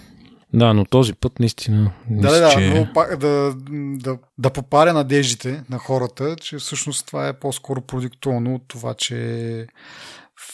Да, 0.54 0.74
но 0.74 0.86
този 0.86 1.14
път 1.14 1.40
наистина. 1.40 1.92
Да, 2.10 2.40
да, 2.40 2.50
че... 2.50 2.70
но, 2.70 3.18
да, 3.18 3.56
да, 3.98 4.18
да 4.38 4.50
попаря 4.50 4.94
надеждите 4.94 5.64
на 5.70 5.78
хората, 5.78 6.36
че 6.36 6.58
всъщност 6.58 7.08
това 7.08 7.28
е 7.28 7.40
по-скоро 7.40 7.82
продиктовано 7.82 8.56
от 8.56 8.64
това, 8.68 8.94
че 8.94 9.68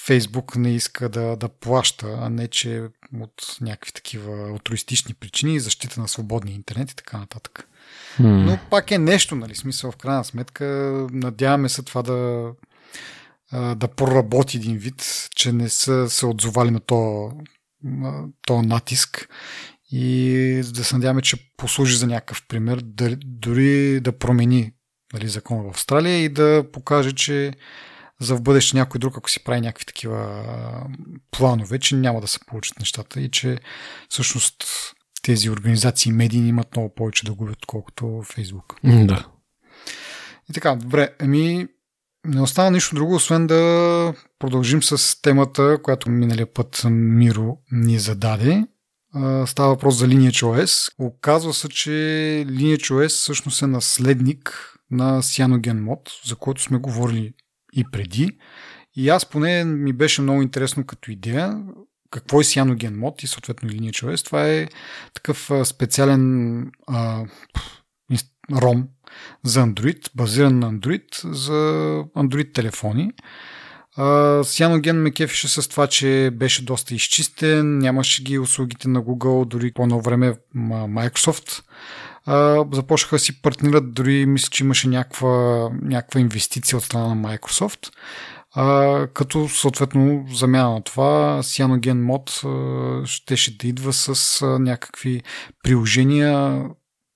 Фейсбук 0.05 0.55
не 0.55 0.75
иска 0.75 1.09
да, 1.09 1.35
да 1.35 1.49
плаща, 1.49 2.17
а 2.21 2.29
не 2.29 2.47
че 2.47 2.83
от 3.21 3.57
някакви 3.61 3.91
такива 3.91 4.49
алтруистични 4.49 5.13
причини, 5.13 5.59
защита 5.59 6.01
на 6.01 6.07
свободния 6.07 6.55
интернет 6.55 6.91
и 6.91 6.95
така 6.95 7.17
нататък. 7.17 7.67
Но 8.19 8.59
пак 8.69 8.91
е 8.91 8.97
нещо, 8.97 9.35
нали, 9.35 9.55
смисъл 9.55 9.91
в 9.91 9.97
крайна 9.97 10.23
сметка. 10.23 10.65
Надяваме 11.11 11.69
се 11.69 11.83
това 11.83 12.01
да, 12.01 12.51
да 13.75 13.87
проработи 13.87 14.57
един 14.57 14.77
вид, 14.77 15.29
че 15.35 15.51
не 15.51 15.69
са 15.69 16.09
се 16.09 16.25
отзовали 16.25 16.71
на 16.71 16.79
то, 16.79 17.31
то 18.47 18.61
натиск 18.61 19.29
и 19.91 20.61
да 20.73 20.83
се 20.83 20.95
надяваме, 20.95 21.21
че 21.21 21.53
послужи 21.57 21.97
за 21.97 22.07
някакъв 22.07 22.43
пример, 22.47 22.81
да, 22.83 23.15
дори 23.25 23.99
да 23.99 24.17
промени 24.17 24.71
нали, 25.13 25.27
закон 25.27 25.63
в 25.63 25.69
Австралия 25.69 26.23
и 26.23 26.29
да 26.29 26.65
покаже, 26.73 27.11
че 27.11 27.53
за 28.19 28.35
в 28.35 28.41
бъдеще 28.41 28.77
някой 28.77 28.99
друг, 28.99 29.17
ако 29.17 29.29
си 29.29 29.43
прави 29.43 29.61
някакви 29.61 29.85
такива 29.85 30.43
планове, 31.31 31.79
че 31.79 31.95
няма 31.95 32.21
да 32.21 32.27
се 32.27 32.39
получат 32.47 32.79
нещата 32.79 33.21
и 33.21 33.31
че 33.31 33.57
всъщност 34.09 34.65
тези 35.23 35.49
организации 35.49 36.11
медийни 36.11 36.49
имат 36.49 36.75
много 36.75 36.95
повече 36.95 37.25
да 37.25 37.33
губят, 37.33 37.55
отколкото 37.55 38.21
Фейсбук. 38.33 38.75
Да. 38.83 39.27
И 40.49 40.53
така, 40.53 40.75
добре, 40.75 41.09
ами 41.19 41.67
не 42.27 42.41
остана 42.41 42.71
нищо 42.71 42.95
друго, 42.95 43.15
освен 43.15 43.47
да 43.47 44.13
продължим 44.39 44.83
с 44.83 45.21
темата, 45.21 45.77
която 45.83 46.09
миналия 46.09 46.53
път 46.53 46.81
Миро 46.89 47.57
ни 47.71 47.99
зададе. 47.99 48.67
Става 49.45 49.69
въпрос 49.69 49.95
за 49.95 50.07
Lineage 50.07 50.43
OS. 50.43 50.93
Оказва 50.99 51.53
се, 51.53 51.69
че 51.69 51.89
Lineage 52.47 52.91
OS 52.91 53.07
всъщност 53.07 53.61
е 53.61 53.67
наследник 53.67 54.69
на 54.91 55.21
CyanogenMod, 55.21 56.27
за 56.27 56.35
който 56.35 56.61
сме 56.61 56.77
говорили 56.77 57.33
и 57.73 57.83
преди. 57.91 58.37
И 58.95 59.09
аз 59.09 59.25
поне 59.25 59.63
ми 59.63 59.93
беше 59.93 60.21
много 60.21 60.41
интересно 60.41 60.85
като 60.85 61.11
идея 61.11 61.63
какво 62.13 62.41
е 62.41 62.43
CyanogenMod 62.43 63.23
и 63.23 63.27
съответно 63.27 63.69
Lineage 63.69 64.03
OS. 64.03 64.25
Това 64.25 64.47
е 64.47 64.67
такъв 65.13 65.51
специален 65.63 66.71
а, 66.87 67.23
ROM 68.51 68.83
за 69.43 69.59
Android, 69.59 70.09
базиран 70.15 70.59
на 70.59 70.73
Android, 70.73 71.31
за 71.31 71.53
Android 72.15 72.53
телефони. 72.53 73.11
Cyanogen 73.97 74.91
ме 74.91 75.11
кефише 75.11 75.47
с 75.47 75.67
това, 75.67 75.87
че 75.87 76.31
беше 76.33 76.65
доста 76.65 76.95
изчистен, 76.95 77.77
нямаше 77.77 78.23
ги 78.23 78.39
услугите 78.39 78.89
на 78.89 79.01
Google, 79.01 79.47
дори 79.47 79.71
по 79.71 79.83
едно 79.83 80.01
време 80.01 80.35
Microsoft 80.55 81.63
започнаха 82.73 83.19
си 83.19 83.41
партнират, 83.41 83.93
дори 83.93 84.25
мисля, 84.25 84.49
че 84.51 84.63
имаше 84.63 84.87
някаква, 84.87 85.69
някаква 85.81 86.19
инвестиция 86.19 86.77
от 86.77 86.83
страна 86.83 87.15
на 87.15 87.27
Microsoft. 87.27 87.91
А, 88.55 89.07
като 89.07 89.49
съответно 89.49 90.25
замяна 90.31 90.73
на 90.73 90.83
това 90.83 91.39
CyanogenMod 91.43 93.05
щеше 93.05 93.57
да 93.57 93.67
идва 93.67 93.93
с 93.93 94.41
а, 94.41 94.59
някакви 94.59 95.21
приложения, 95.63 96.65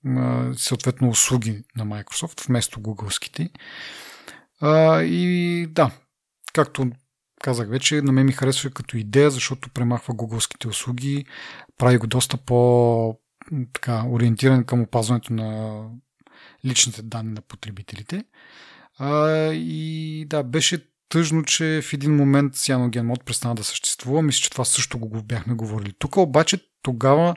а, 0.08 0.54
съответно 0.56 1.10
услуги 1.10 1.64
на 1.76 1.86
Microsoft 1.86 2.48
вместо 2.48 2.82
гугълските. 2.82 3.50
А, 4.62 5.02
и 5.02 5.68
да, 5.70 5.92
както 6.54 6.92
казах 7.42 7.70
вече, 7.70 8.02
на 8.02 8.12
мен 8.12 8.26
ми 8.26 8.32
харесва 8.32 8.70
като 8.70 8.98
идея, 8.98 9.32
защото 9.32 9.70
премахва 9.70 10.14
гугълските 10.14 10.68
услуги, 10.68 11.26
прави 11.78 11.98
го 11.98 12.08
доста 12.08 12.38
по 12.38 13.20
така, 13.74 14.04
ориентиран 14.10 14.64
към 14.64 14.82
опазването 14.82 15.34
на 15.34 15.82
личните 16.66 17.02
данни 17.02 17.32
на 17.32 17.42
потребителите. 17.42 18.24
А, 19.00 19.30
и 19.54 20.26
да, 20.30 20.44
беше 20.44 20.88
тъжно, 21.10 21.44
че 21.44 21.82
в 21.84 21.94
един 21.94 22.16
момент 22.16 22.54
Cyanogen 22.54 23.14
Mod 23.14 23.24
престана 23.24 23.56
да 23.56 23.64
съществува. 23.64 24.22
Мисля, 24.22 24.40
че 24.40 24.50
това 24.50 24.66
също 24.66 25.00
го 25.00 25.24
бяхме 25.24 25.54
говорили. 25.54 25.94
Тук 26.00 26.18
обаче 26.18 26.60
тогава 26.82 27.36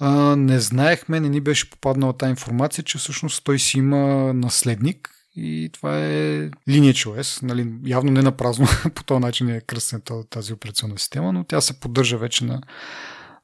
а, 0.00 0.36
не 0.36 0.60
знаехме, 0.60 1.20
не 1.20 1.28
ни 1.28 1.40
беше 1.40 1.70
попаднала 1.70 2.16
тази 2.16 2.30
информация, 2.30 2.84
че 2.84 2.98
всъщност 2.98 3.44
той 3.44 3.58
си 3.58 3.78
има 3.78 4.32
наследник 4.34 5.10
и 5.36 5.70
това 5.72 5.98
е 5.98 6.50
Lineage 6.68 7.06
OS. 7.06 7.42
Нали, 7.42 7.72
явно 7.86 8.12
не 8.12 8.22
на 8.22 8.32
празно 8.32 8.66
по 8.94 9.04
този 9.04 9.20
начин 9.20 9.48
е 9.48 9.60
кръстена 9.60 10.02
тази 10.30 10.52
операционна 10.52 10.98
система, 10.98 11.32
но 11.32 11.44
тя 11.44 11.60
се 11.60 11.80
поддържа 11.80 12.18
вече 12.18 12.44
на, 12.44 12.60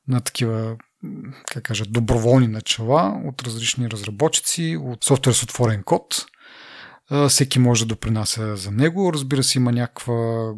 на 0.08 0.20
такива 0.20 0.76
как 1.52 1.62
кажа, 1.62 1.84
доброволни 1.84 2.48
начала 2.48 3.20
от 3.24 3.42
различни 3.42 3.90
разработчици, 3.90 4.78
от 4.80 5.04
софтуер 5.04 5.34
с 5.34 5.42
отворен 5.42 5.82
код. 5.82 6.26
Всеки 7.28 7.58
може 7.58 7.84
да 7.84 7.88
допринася 7.88 8.56
за 8.56 8.70
него. 8.70 9.12
Разбира 9.12 9.42
се, 9.42 9.58
има 9.58 9.72
някаква 9.72 10.52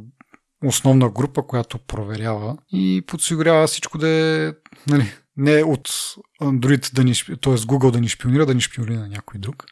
основна 0.64 1.10
група, 1.10 1.46
която 1.46 1.78
проверява 1.78 2.56
и 2.72 3.04
подсигурява 3.06 3.66
всичко 3.66 3.98
да 3.98 4.08
е 4.08 4.52
нали, 4.86 5.12
не 5.36 5.62
от 5.62 5.88
Android 6.40 6.94
да 6.94 7.04
ни, 7.04 7.14
т.е. 7.14 7.54
Google 7.54 7.90
да 7.90 8.00
ни 8.00 8.08
шпионира, 8.08 8.46
да 8.46 8.54
ни 8.54 8.60
шпионира 8.60 9.00
на 9.00 9.08
някой 9.08 9.40
друг. 9.40 9.66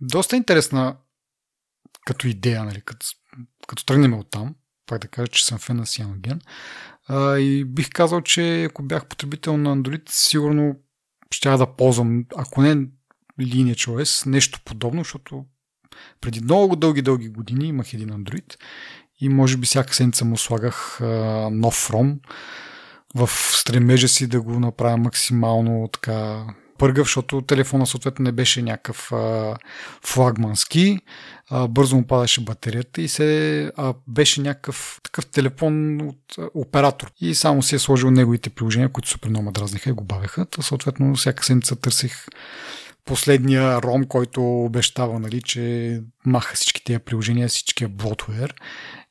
Доста 0.00 0.36
интересна 0.36 0.96
като 2.06 2.28
идея, 2.28 2.64
нали, 2.64 2.80
като, 2.80 3.06
като 3.66 3.84
тръгнем 3.84 4.14
от 4.14 4.30
там, 4.30 4.54
пак 4.86 5.00
да 5.00 5.08
кажа, 5.08 5.28
че 5.28 5.44
съм 5.44 5.58
фен 5.58 5.76
на 5.76 5.86
Cyanogen. 5.86 6.40
И 7.38 7.64
бих 7.64 7.90
казал, 7.90 8.20
че 8.20 8.64
ако 8.64 8.82
бях 8.82 9.06
потребител 9.06 9.56
на 9.56 9.76
Android, 9.76 10.02
сигурно 10.08 10.76
ще 11.30 11.48
да 11.48 11.76
ползвам, 11.76 12.24
ако 12.36 12.62
не 12.62 12.76
Lineage 13.40 13.88
OS, 13.88 14.26
нещо 14.26 14.60
подобно, 14.64 15.00
защото 15.00 15.44
преди 16.20 16.40
много 16.40 16.76
дълги, 16.76 17.02
дълги 17.02 17.28
години 17.28 17.68
имах 17.68 17.94
един 17.94 18.08
Android 18.08 18.56
и 19.20 19.28
може 19.28 19.56
би 19.56 19.66
всяка 19.66 19.94
седмица 19.94 20.24
му 20.24 20.36
слагах 20.36 21.00
а, 21.00 21.04
нов 21.52 21.88
ROM 21.88 22.16
в 23.14 23.28
стремежа 23.52 24.08
си 24.08 24.26
да 24.26 24.40
го 24.40 24.60
направя 24.60 24.96
максимално 24.96 25.88
така 25.92 26.44
пъргав, 26.78 27.06
защото 27.06 27.42
телефона 27.42 27.86
съответно 27.86 28.22
не 28.22 28.32
беше 28.32 28.62
някакъв 28.62 29.12
а, 29.12 29.56
флагмански, 30.04 30.98
а, 31.50 31.68
бързо 31.68 31.96
му 31.96 32.06
падаше 32.06 32.44
батерията 32.44 33.02
и 33.02 33.08
се 33.08 33.72
а, 33.76 33.94
беше 34.06 34.40
някакъв 34.40 35.00
такъв 35.02 35.26
телефон 35.26 36.00
от 36.00 36.38
а, 36.38 36.48
оператор. 36.54 37.12
И 37.20 37.34
само 37.34 37.62
си 37.62 37.74
е 37.74 37.78
сложил 37.78 38.10
неговите 38.10 38.50
приложения, 38.50 38.88
които 38.88 39.08
супер 39.08 39.28
много 39.28 39.50
дразниха 39.50 39.90
и 39.90 39.92
го 39.92 40.04
бавеха. 40.04 40.46
Та, 40.46 40.62
съответно 40.62 41.14
всяка 41.14 41.44
седмица 41.44 41.76
търсих 41.76 42.26
последния 43.08 43.82
ром, 43.82 44.04
който 44.04 44.42
обещава, 44.42 45.18
нали, 45.18 45.42
че 45.42 46.02
маха 46.26 46.54
всички 46.54 46.84
тези 46.84 46.98
приложения, 46.98 47.48
всичкия 47.48 47.88
блотвер 47.88 48.54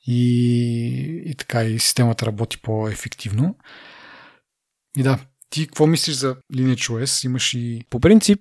и, 0.07 1.23
и 1.25 1.35
така 1.35 1.63
и 1.63 1.79
системата 1.79 2.25
работи 2.25 2.57
по-ефективно. 2.61 3.55
И 4.97 5.03
да, 5.03 5.19
ти 5.49 5.67
какво 5.67 5.87
мислиш 5.87 6.15
за 6.15 6.35
Lineage? 6.53 7.25
Имаш 7.25 7.53
и... 7.53 7.81
По 7.89 7.99
принцип, 7.99 8.39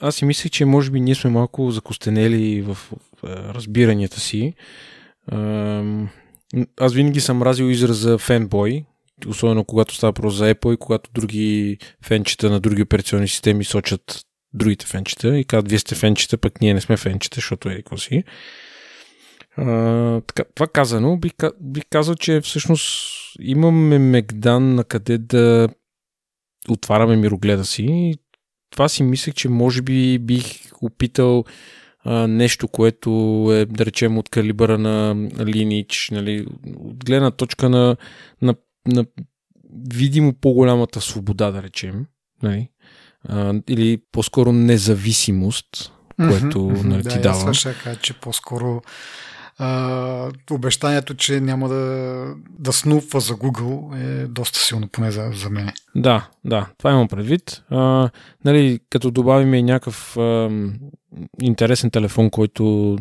аз 0.00 0.14
си 0.14 0.24
мислех, 0.24 0.52
че 0.52 0.64
може 0.64 0.90
би 0.90 1.00
ние 1.00 1.14
сме 1.14 1.30
малко 1.30 1.70
закостенели 1.70 2.62
в, 2.62 2.74
в, 2.74 2.92
в 3.22 3.54
разбиранията 3.54 4.20
си. 4.20 4.54
Аз 6.80 6.94
винаги 6.94 7.20
съм 7.20 7.42
разил 7.42 7.64
израза 7.64 8.18
фенбой, 8.18 8.84
особено 9.26 9.64
когато 9.64 9.94
става 9.94 10.12
просто 10.12 10.36
за 10.36 10.54
Apple 10.54 10.74
и 10.74 10.76
когато 10.76 11.10
други 11.14 11.78
фенчета 12.04 12.50
на 12.50 12.60
други 12.60 12.82
операционни 12.82 13.28
системи 13.28 13.64
сочат 13.64 14.25
другите 14.54 14.86
фенчета 14.86 15.38
и 15.38 15.44
казват, 15.44 15.70
вие 15.70 15.78
сте 15.78 15.94
фенчета, 15.94 16.38
пък 16.38 16.60
ние 16.60 16.74
не 16.74 16.80
сме 16.80 16.96
фенчета, 16.96 17.34
защото 17.34 17.68
е 17.68 17.76
какво 17.76 17.96
си. 17.96 18.24
Така, 20.26 20.44
това 20.54 20.66
казано, 20.66 21.16
би, 21.16 21.30
би 21.60 21.80
казал, 21.90 22.14
че 22.14 22.40
всъщност 22.40 23.08
имаме 23.40 23.98
Мегдан 23.98 24.74
на 24.74 24.84
къде 24.84 25.18
да 25.18 25.68
отваряме 26.68 27.16
мирогледа 27.16 27.64
си. 27.64 28.14
Това 28.70 28.88
си 28.88 29.02
мислех, 29.02 29.34
че 29.34 29.48
може 29.48 29.82
би 29.82 30.18
бих 30.18 30.72
опитал 30.82 31.44
а, 32.04 32.26
нещо, 32.26 32.68
което 32.68 33.10
е, 33.52 33.64
да 33.66 33.86
речем, 33.86 34.18
от 34.18 34.28
калибъра 34.28 34.78
на 34.78 35.14
Lineage, 35.30 36.12
нали, 36.12 36.46
от 36.76 37.04
гледна 37.04 37.30
точка 37.30 37.68
на, 37.68 37.96
на, 38.42 38.54
на 38.86 39.06
видимо 39.88 40.32
по-голямата 40.32 41.00
свобода, 41.00 41.50
да 41.50 41.62
речем, 41.62 42.06
нали, 42.42 42.68
а, 43.28 43.54
или 43.68 43.98
по-скоро 44.12 44.52
независимост, 44.52 45.92
което 46.16 46.58
mm-hmm, 46.58 46.84
нали, 46.84 47.02
ти 47.02 47.14
да, 47.14 47.20
дава. 47.20 47.52
Да, 47.84 47.96
че 47.96 48.12
по-скоро 48.12 48.82
а, 49.58 50.30
обещанието, 50.50 51.14
че 51.14 51.40
няма 51.40 51.68
да, 51.68 52.24
да 52.58 52.72
снупва 52.72 53.20
за 53.20 53.34
Google 53.34 54.00
е 54.00 54.26
доста 54.26 54.58
силно, 54.58 54.88
поне 54.88 55.10
за, 55.10 55.30
за 55.34 55.50
мен. 55.50 55.70
Да, 55.94 56.28
да, 56.44 56.66
това 56.78 56.90
имам 56.90 57.08
предвид. 57.08 57.62
А, 57.70 58.10
нали, 58.44 58.80
като 58.90 59.10
добавим 59.10 59.54
и 59.54 59.62
някакъв 59.62 60.16
а, 60.16 60.50
интересен 61.42 61.90
телефон, 61.90 62.30
който 62.30 62.96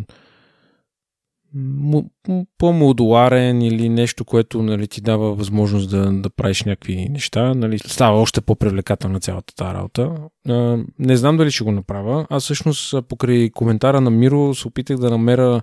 по-модуларен 2.58 3.62
или 3.62 3.90
нещо, 3.90 4.26
което 4.26 4.64
нали, 4.64 4.88
ти 4.88 5.02
дава 5.02 5.36
възможност 5.36 5.90
да, 5.90 6.12
да 6.12 6.30
правиш 6.30 6.64
някакви 6.64 7.10
неща, 7.10 7.54
нали, 7.54 7.80
става 7.80 8.22
още 8.22 8.42
по-привлекателна 8.42 9.20
цялата 9.20 9.56
тази 9.56 9.74
работа. 9.74 10.12
А, 10.50 10.78
не 11.00 11.18
знам 11.18 11.38
дали 11.38 11.52
ще 11.52 11.64
го 11.64 11.72
направя. 11.72 12.28
Аз 12.30 12.44
всъщност 12.44 12.96
покрай 13.08 13.50
коментара 13.50 14.02
на 14.02 14.10
Миро 14.10 14.56
се 14.56 14.68
опитах 14.68 14.98
да 14.98 15.10
намеря 15.10 15.62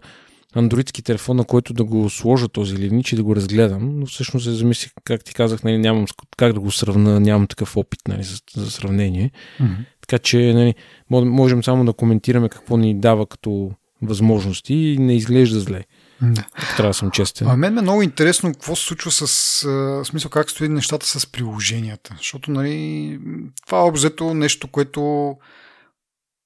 андроидски 0.55 1.03
телефон, 1.03 1.37
на 1.37 1.45
който 1.45 1.75
да 1.75 1.85
го 1.85 2.11
сложа 2.11 2.49
този 2.49 2.77
ливнич 2.77 3.13
и 3.13 3.17
да 3.17 3.25
го 3.25 3.37
разгледам, 3.37 3.99
но 3.99 4.07
всъщност 4.07 4.45
се 4.45 4.53
замислих, 4.53 4.93
как 5.05 5.25
ти 5.25 5.35
казах, 5.35 5.63
нали, 5.63 5.79
нямам 5.79 6.07
как 6.37 6.53
да 6.53 6.61
го 6.61 6.71
сравна, 6.71 7.21
нямам 7.21 7.47
такъв 7.47 7.77
опит 7.77 8.01
нали, 8.09 8.23
за, 8.23 8.37
за 8.57 8.71
сравнение. 8.71 9.31
Mm-hmm. 9.61 9.77
Така 10.01 10.19
че 10.19 10.53
нали, 10.55 10.75
можем 11.11 11.65
само 11.65 11.85
да 11.85 11.93
коментираме 11.93 12.49
какво 12.49 12.77
ни 12.77 13.01
дава 13.01 13.27
като 13.27 13.71
възможности 14.03 14.75
и 14.75 14.99
не 14.99 15.17
изглежда 15.17 15.61
зле. 15.61 15.85
Да. 16.23 16.47
Трябва 16.77 16.91
да 16.91 16.95
съм 16.95 17.11
честен. 17.11 17.49
А 17.49 17.57
мен 17.57 17.75
ме 17.75 17.79
е 17.79 17.83
много 17.83 18.03
интересно 18.03 18.53
какво 18.53 18.77
се 18.77 18.85
случва 18.85 19.11
с 19.11 19.23
а, 19.65 20.05
смисъл 20.05 20.31
как 20.31 20.51
стои 20.51 20.69
нещата 20.69 21.07
с 21.07 21.27
приложенията. 21.27 22.15
Защото 22.19 22.51
нали, 22.51 23.19
това 23.67 23.79
е 23.79 23.83
обзето 23.83 24.35
нещо, 24.35 24.69
което 24.69 25.35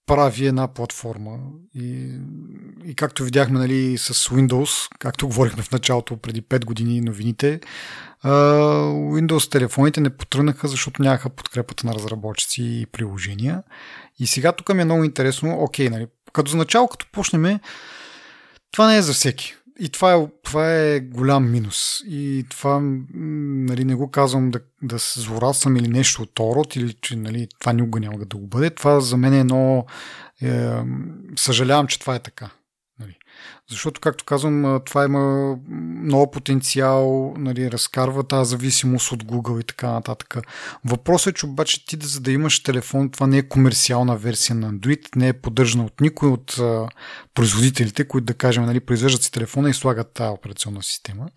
прави 0.06 0.46
една 0.46 0.68
платформа. 0.68 1.38
И, 1.74 2.18
и 2.84 2.94
както 2.94 3.24
видяхме 3.24 3.58
нали, 3.58 3.98
с 3.98 4.14
Windows, 4.14 4.88
както 4.98 5.26
говорихме 5.26 5.62
в 5.62 5.72
началото 5.72 6.16
преди 6.16 6.42
5 6.42 6.64
години 6.64 7.00
новините, 7.00 7.60
Windows 8.24 9.50
телефоните 9.50 10.00
не 10.00 10.10
потръгнаха, 10.10 10.68
защото 10.68 11.02
нямаха 11.02 11.30
подкрепата 11.30 11.86
на 11.86 11.94
разработчици 11.94 12.62
и 12.62 12.86
приложения. 12.86 13.62
И 14.18 14.26
сега 14.26 14.52
тук 14.52 14.74
ми 14.74 14.82
е 14.82 14.84
много 14.84 15.04
интересно, 15.04 15.56
окей, 15.60 15.88
нали, 15.88 16.06
като 16.36 16.50
за 16.50 16.56
начало, 16.56 16.88
като 16.88 17.06
почнем, 17.12 17.60
това 18.72 18.88
не 18.88 18.96
е 18.96 19.02
за 19.02 19.12
всеки. 19.12 19.54
И 19.80 19.88
това 19.88 20.14
е, 20.14 20.26
това 20.42 20.74
е 20.74 21.00
голям 21.00 21.50
минус. 21.50 22.02
И 22.06 22.46
това 22.50 22.80
нали, 23.14 23.84
не 23.84 23.94
го 23.94 24.10
казвам 24.10 24.50
да, 24.50 24.60
да 24.82 24.98
се 24.98 25.20
злорадствам 25.20 25.76
или 25.76 25.88
нещо 25.88 26.22
от 26.22 26.38
Орот, 26.40 26.76
или 26.76 26.92
че 26.92 27.16
нали, 27.16 27.48
това 27.60 27.72
никога 27.72 28.00
няма 28.00 28.18
да 28.18 28.36
го 28.36 28.46
бъде. 28.46 28.70
Това 28.70 29.00
за 29.00 29.16
мен 29.16 29.34
е 29.34 29.40
едно... 29.40 29.86
Е, 30.42 30.70
съжалявам, 31.36 31.86
че 31.86 31.98
това 31.98 32.14
е 32.14 32.18
така. 32.22 32.50
Защото, 33.70 34.00
както 34.00 34.24
казвам, 34.24 34.80
това 34.84 35.04
има 35.04 35.56
много 36.02 36.30
потенциал, 36.30 37.34
нали, 37.38 37.70
разкарва 37.70 38.24
тази 38.24 38.50
зависимост 38.50 39.12
от 39.12 39.24
Google 39.24 39.60
и 39.60 39.64
така 39.64 39.90
нататък. 39.90 40.36
Въпросът 40.84 41.34
е, 41.34 41.38
че 41.38 41.46
обаче 41.46 41.86
ти 41.86 41.96
да, 41.96 42.06
за 42.06 42.20
да 42.20 42.32
имаш 42.32 42.62
телефон, 42.62 43.10
това 43.10 43.26
не 43.26 43.38
е 43.38 43.48
комерциална 43.48 44.16
версия 44.16 44.56
на 44.56 44.72
Android, 44.72 45.16
не 45.16 45.28
е 45.28 45.32
поддържана 45.32 45.84
от 45.84 46.00
никой 46.00 46.28
от 46.28 46.58
а, 46.58 46.88
производителите, 47.34 48.08
които 48.08 48.24
да 48.24 48.34
кажем, 48.34 48.64
нали, 48.64 48.80
произвеждат 48.80 49.22
си 49.22 49.32
телефона 49.32 49.70
и 49.70 49.74
слагат 49.74 50.12
тази 50.12 50.30
операционна 50.30 50.82
система. 50.82 51.28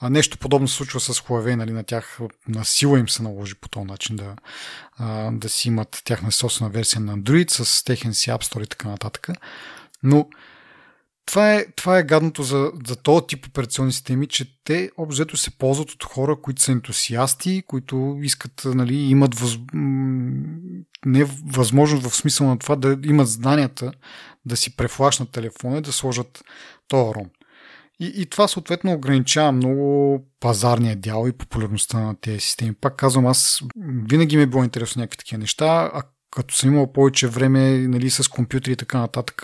А 0.00 0.10
нещо 0.10 0.38
подобно 0.38 0.68
се 0.68 0.74
случва 0.74 1.00
с 1.00 1.12
Huawei, 1.20 1.54
нали, 1.54 1.72
на 1.72 1.84
тях 1.84 2.18
на 2.48 2.64
сила 2.64 2.98
им 2.98 3.08
се 3.08 3.22
наложи 3.22 3.54
по 3.54 3.68
този 3.68 3.86
начин 3.86 4.16
да, 4.16 4.36
а, 4.98 5.30
да 5.30 5.48
си 5.48 5.68
имат 5.68 6.02
тяхна 6.04 6.32
собствена 6.32 6.70
версия 6.70 7.00
на 7.00 7.18
Android 7.18 7.50
с 7.50 7.84
техен 7.84 8.14
си 8.14 8.30
App 8.30 8.44
Store 8.44 8.64
и 8.64 8.66
така 8.66 8.88
нататък. 8.88 9.28
Но 10.02 10.28
това 11.26 11.54
е, 11.54 11.66
това 11.76 11.98
е 11.98 12.02
гадното 12.02 12.42
за, 12.42 12.72
за 12.86 12.96
този 12.96 13.26
тип 13.26 13.46
операционни 13.46 13.92
системи, 13.92 14.26
че 14.26 14.62
те 14.64 14.90
обзето 14.96 15.36
се 15.36 15.58
ползват 15.58 15.90
от 15.90 16.04
хора, 16.04 16.36
които 16.42 16.62
са 16.62 16.72
ентусиасти, 16.72 17.62
които 17.66 18.18
искат, 18.22 18.62
нали, 18.64 18.94
имат 18.96 19.34
въз... 19.34 19.58
не 21.06 21.24
възможност 21.46 22.06
в 22.06 22.16
смисъл 22.16 22.46
на 22.46 22.58
това 22.58 22.76
да 22.76 22.98
имат 23.04 23.28
знанията 23.28 23.92
да 24.44 24.56
си 24.56 24.76
префлашнат 24.76 25.30
телефона 25.30 25.78
и 25.78 25.82
да 25.82 25.92
сложат 25.92 26.44
този 26.88 27.14
ром. 27.14 27.30
И, 28.00 28.12
и 28.16 28.26
това 28.26 28.48
съответно 28.48 28.92
ограничава 28.92 29.52
много 29.52 30.18
пазарния 30.40 30.96
дял 30.96 31.26
и 31.28 31.32
популярността 31.32 32.00
на 32.00 32.14
тези 32.20 32.40
системи. 32.40 32.74
Пак 32.74 32.96
казвам, 32.96 33.26
аз 33.26 33.62
винаги 34.10 34.36
ми 34.36 34.42
е 34.42 34.46
било 34.46 34.64
интересно 34.64 35.00
някакви 35.00 35.18
такива 35.18 35.38
неща, 35.38 35.90
а 35.94 36.02
като 36.32 36.54
съм 36.54 36.72
имал 36.72 36.92
повече 36.92 37.28
време 37.28 37.78
нали, 37.78 38.10
с 38.10 38.28
компютри 38.28 38.72
и 38.72 38.76
така 38.76 38.98
нататък, 38.98 39.42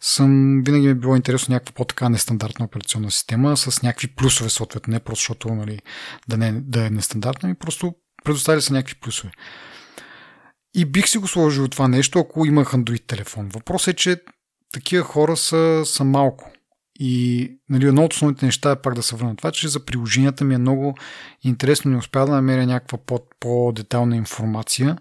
съм, 0.00 0.62
винаги 0.62 0.86
ми 0.86 0.90
е 0.90 0.94
било 0.94 1.16
интересно 1.16 1.52
някаква 1.52 1.74
по-така 1.74 2.08
нестандартна 2.08 2.64
операционна 2.64 3.10
система 3.10 3.56
с 3.56 3.82
някакви 3.82 4.08
плюсове, 4.08 4.50
съответно, 4.50 4.92
не 4.92 5.00
просто 5.00 5.22
защото 5.22 5.54
нали, 5.54 5.78
да, 6.28 6.36
не, 6.36 6.52
да 6.52 6.86
е 6.86 6.90
нестандартна, 6.90 7.48
ми 7.48 7.54
просто 7.54 7.94
предоставя 8.24 8.62
се 8.62 8.72
някакви 8.72 8.94
плюсове. 9.00 9.32
И 10.74 10.84
бих 10.84 11.08
си 11.08 11.18
го 11.18 11.28
сложил 11.28 11.68
това 11.68 11.88
нещо, 11.88 12.18
ако 12.18 12.46
имах 12.46 12.72
Android 12.72 13.06
телефон. 13.06 13.48
Въпросът 13.48 13.94
е, 13.94 13.96
че 13.96 14.22
такива 14.72 15.04
хора 15.04 15.36
са, 15.36 15.82
са 15.84 16.04
малко. 16.04 16.52
И 17.00 17.50
нали, 17.68 17.86
едно 17.86 18.04
от 18.04 18.12
основните 18.12 18.46
неща 18.46 18.70
е 18.70 18.82
пак 18.82 18.94
да 18.94 19.02
се 19.02 19.16
върна 19.16 19.36
това, 19.36 19.50
че 19.50 19.68
за 19.68 19.84
приложенията 19.84 20.44
ми 20.44 20.54
е 20.54 20.58
много 20.58 20.94
интересно, 21.42 21.90
не 21.90 21.96
успя 21.96 22.26
да 22.26 22.32
намеря 22.32 22.66
някаква 22.66 22.98
по-детална 23.40 24.16
информация. 24.16 24.96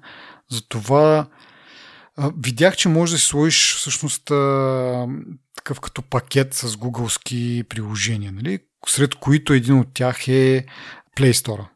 Затова 0.51 1.27
видях, 2.37 2.75
че 2.77 2.89
можеш 2.89 3.11
да 3.11 3.19
си 3.19 3.25
сложиш 3.25 3.75
всъщност 3.75 4.23
такъв 5.55 5.79
като 5.81 6.01
пакет 6.01 6.53
с 6.53 6.77
гугълски 6.77 7.63
приложения, 7.69 8.31
нали? 8.31 8.59
сред 8.87 9.15
които 9.15 9.53
един 9.53 9.79
от 9.79 9.93
тях 9.93 10.27
е 10.27 10.65
Play 11.17 11.31
Store. 11.31 11.67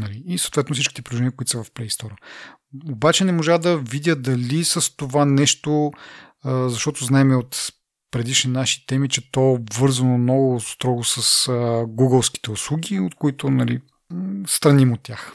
Нали? 0.00 0.22
И 0.26 0.38
съответно 0.38 0.74
всичките 0.74 1.02
приложения, 1.02 1.32
които 1.32 1.50
са 1.50 1.64
в 1.64 1.70
Play 1.70 1.88
Store. 1.88 2.16
Обаче 2.90 3.24
не 3.24 3.32
можа 3.32 3.58
да 3.58 3.78
видя 3.78 4.16
дали 4.16 4.64
с 4.64 4.96
това 4.96 5.24
нещо, 5.24 5.92
защото 6.44 7.04
знаем 7.04 7.38
от 7.38 7.72
предишни 8.10 8.52
наши 8.52 8.86
теми, 8.86 9.08
че 9.08 9.30
то 9.32 9.40
е 9.40 9.54
обвързано 9.54 10.18
много 10.18 10.60
строго 10.60 11.04
с 11.04 11.50
гугълските 11.88 12.50
услуги, 12.50 13.00
от 13.00 13.14
които 13.14 13.50
нали, 13.50 13.80
страним 14.46 14.92
от 14.92 15.00
тях. 15.02 15.32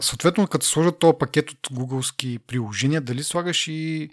Съответно, 0.00 0.46
като 0.46 0.66
сложат 0.66 0.98
този 0.98 1.18
пакет 1.18 1.50
от 1.50 1.68
гугълски 1.72 2.38
приложения, 2.38 3.00
дали 3.00 3.24
слагаш 3.24 3.68
и, 3.68 4.10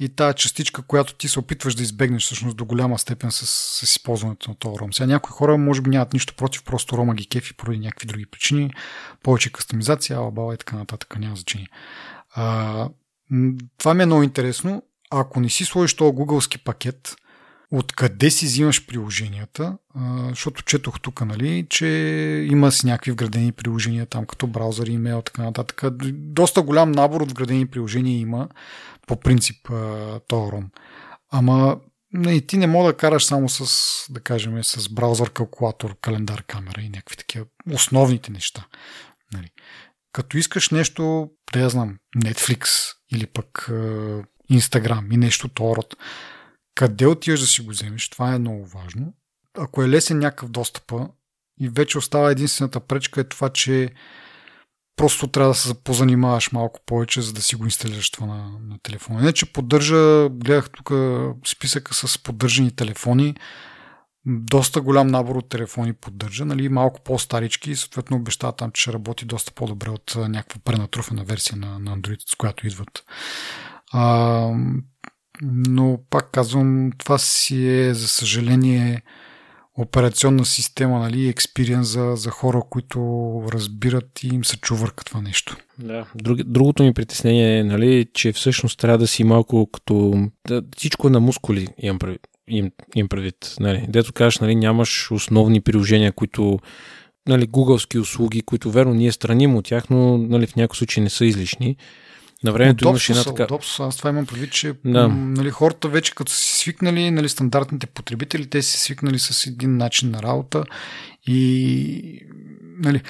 и 0.00 0.08
тая 0.08 0.34
частичка, 0.34 0.82
която 0.82 1.14
ти 1.14 1.28
се 1.28 1.38
опитваш 1.38 1.74
да 1.74 1.82
избегнеш 1.82 2.22
всъщност 2.24 2.56
до 2.56 2.64
голяма 2.64 2.98
степен 2.98 3.32
с, 3.32 3.46
с 3.46 3.82
използването 3.82 4.50
на 4.50 4.56
този 4.56 4.78
ром. 4.78 4.92
Сега 4.92 5.06
някои 5.06 5.32
хора 5.32 5.58
може 5.58 5.82
би 5.82 5.90
нямат 5.90 6.12
нищо 6.12 6.34
против, 6.36 6.64
просто 6.64 6.96
рома 6.96 7.14
ги 7.14 7.26
кефи 7.26 7.54
поради 7.54 7.78
някакви 7.78 8.06
други 8.06 8.26
причини, 8.26 8.70
повече 9.22 9.52
кастомизация, 9.52 10.16
алабала 10.16 10.54
и 10.54 10.58
така 10.58 10.76
нататък, 10.76 11.18
няма 11.18 11.36
значение. 11.36 11.68
А, 12.34 12.88
това 13.78 13.94
ми 13.94 14.02
е 14.02 14.06
много 14.06 14.22
интересно. 14.22 14.82
Ако 15.10 15.40
не 15.40 15.48
си 15.48 15.64
сложиш 15.64 15.96
този 15.96 16.14
гугълски 16.14 16.58
пакет, 16.58 17.16
откъде 17.78 18.30
си 18.30 18.46
взимаш 18.46 18.86
приложенията, 18.86 19.78
защото 20.28 20.62
четох 20.62 21.00
тук, 21.00 21.20
нали, 21.20 21.66
че 21.70 21.86
има 22.50 22.72
си 22.72 22.86
някакви 22.86 23.10
вградени 23.10 23.52
приложения 23.52 24.06
там, 24.06 24.26
като 24.26 24.46
браузър, 24.46 24.86
имейл, 24.86 25.22
така 25.22 25.42
нататък. 25.42 25.82
Доста 26.12 26.62
голям 26.62 26.92
набор 26.92 27.20
от 27.20 27.30
вградени 27.30 27.66
приложения 27.66 28.18
има 28.18 28.48
по 29.06 29.20
принцип 29.20 29.68
Тором. 30.28 30.70
Ама 31.30 31.80
не, 32.12 32.40
ти 32.40 32.56
не 32.56 32.66
мога 32.66 32.92
да 32.92 32.96
караш 32.96 33.24
само 33.24 33.48
с, 33.48 33.66
да 34.10 34.20
кажем, 34.20 34.64
с 34.64 34.88
браузър, 34.88 35.30
калкулатор, 35.30 35.96
календар, 36.00 36.42
камера 36.42 36.80
и 36.80 36.88
някакви 36.88 37.16
такива 37.16 37.44
основните 37.72 38.32
неща. 38.32 38.66
Нали. 39.32 39.48
Като 40.12 40.38
искаш 40.38 40.70
нещо, 40.70 41.30
да 41.52 41.60
я 41.60 41.68
знам, 41.68 41.96
Netflix 42.16 42.68
или 43.12 43.26
пък 43.26 43.66
Instagram 44.52 45.14
и 45.14 45.16
нещо 45.16 45.48
Торот, 45.48 45.96
къде 46.74 47.06
отиваш 47.06 47.40
да 47.40 47.46
си 47.46 47.62
го 47.62 47.70
вземеш, 47.70 48.08
това 48.08 48.34
е 48.34 48.38
много 48.38 48.66
важно. 48.66 49.12
Ако 49.58 49.82
е 49.82 49.88
лесен 49.88 50.18
някакъв 50.18 50.48
достъпа 50.48 51.08
и 51.60 51.68
вече 51.68 51.98
остава 51.98 52.30
единствената 52.30 52.80
пречка 52.80 53.20
е 53.20 53.24
това, 53.24 53.48
че 53.48 53.90
просто 54.96 55.26
трябва 55.26 55.50
да 55.50 55.58
се 55.58 55.82
позанимаваш 55.82 56.52
малко 56.52 56.80
повече, 56.86 57.22
за 57.22 57.32
да 57.32 57.42
си 57.42 57.56
го 57.56 57.64
инсталираш 57.64 58.10
това 58.10 58.26
на, 58.26 58.58
на 58.60 58.78
телефона. 58.82 59.20
Не, 59.20 59.32
че 59.32 59.52
поддържа, 59.52 60.28
гледах 60.30 60.70
тук 60.70 60.90
списъка 61.46 61.94
с 61.94 62.18
поддържани 62.18 62.76
телефони, 62.76 63.34
доста 64.26 64.80
голям 64.80 65.06
набор 65.06 65.36
от 65.36 65.48
телефони 65.48 65.92
поддържа, 65.92 66.44
нали, 66.44 66.68
малко 66.68 67.00
по-старички 67.04 67.70
и 67.70 67.76
съответно 67.76 68.16
обещава 68.16 68.52
там, 68.52 68.70
че 68.70 68.82
ще 68.82 68.92
работи 68.92 69.24
доста 69.24 69.52
по-добре 69.52 69.90
от 69.90 70.14
някаква 70.16 70.60
пренатруфена 70.64 71.24
версия 71.24 71.56
на, 71.56 71.78
на 71.78 71.98
Android, 71.98 72.32
с 72.32 72.34
която 72.34 72.66
идват. 72.66 73.04
А, 73.92 74.50
но 75.42 75.98
пак 76.10 76.30
казвам, 76.32 76.90
това 76.98 77.18
си 77.18 77.68
е, 77.68 77.94
за 77.94 78.08
съжаление, 78.08 79.02
операционна 79.78 80.44
система, 80.44 80.98
нали, 80.98 81.28
експириенс 81.28 81.88
за, 81.88 82.12
за 82.16 82.30
хора, 82.30 82.62
които 82.70 82.98
разбират 83.52 84.22
и 84.22 84.26
им 84.26 84.44
се 84.44 84.56
чувърка 84.56 85.04
това 85.04 85.20
нещо. 85.20 85.56
Да. 85.78 86.06
Друг, 86.14 86.42
другото 86.42 86.82
ми 86.82 86.94
притеснение 86.94 87.58
е, 87.58 87.64
нали, 87.64 88.06
че 88.12 88.32
всъщност 88.32 88.78
трябва 88.78 88.98
да 88.98 89.06
си 89.06 89.24
малко 89.24 89.66
като... 89.72 90.14
Да, 90.48 90.62
всичко 90.76 91.06
е 91.06 91.10
на 91.10 91.20
мускули, 91.20 91.68
имам 91.78 91.98
предвид. 91.98 92.28
Им, 92.48 92.70
им 92.94 93.08
предвид 93.08 93.56
нали. 93.60 93.86
Дето 93.88 94.12
кажеш, 94.12 94.38
нали, 94.38 94.54
нямаш 94.54 95.10
основни 95.10 95.60
приложения, 95.60 96.12
които 96.12 96.58
нали, 97.28 97.46
гугълски 97.46 97.98
услуги, 97.98 98.42
които 98.42 98.70
верно 98.70 98.94
ние 98.94 99.12
страним 99.12 99.56
от 99.56 99.64
тях, 99.64 99.90
но 99.90 100.18
нали, 100.18 100.46
в 100.46 100.56
някакъв 100.56 100.78
случай 100.78 101.04
не 101.04 101.10
са 101.10 101.24
излишни. 101.26 101.76
На 102.44 102.52
времето 102.52 102.88
имаше 102.88 103.12
една 103.12 103.24
така... 103.24 103.44
Удобство, 103.44 103.84
аз 103.84 103.96
това 103.96 104.10
имам 104.10 104.26
предвид, 104.26 104.52
че 104.52 104.74
да. 104.84 105.08
нали, 105.08 105.50
хората 105.50 105.88
вече 105.88 106.14
като 106.14 106.32
си 106.32 106.58
свикнали, 106.58 107.10
нали, 107.10 107.28
стандартните 107.28 107.86
потребители, 107.86 108.46
те 108.46 108.62
си 108.62 108.80
свикнали 108.80 109.18
с 109.18 109.46
един 109.46 109.76
начин 109.76 110.10
на 110.10 110.22
работа 110.22 110.64
и 111.26 112.20
нали, 112.78 113.00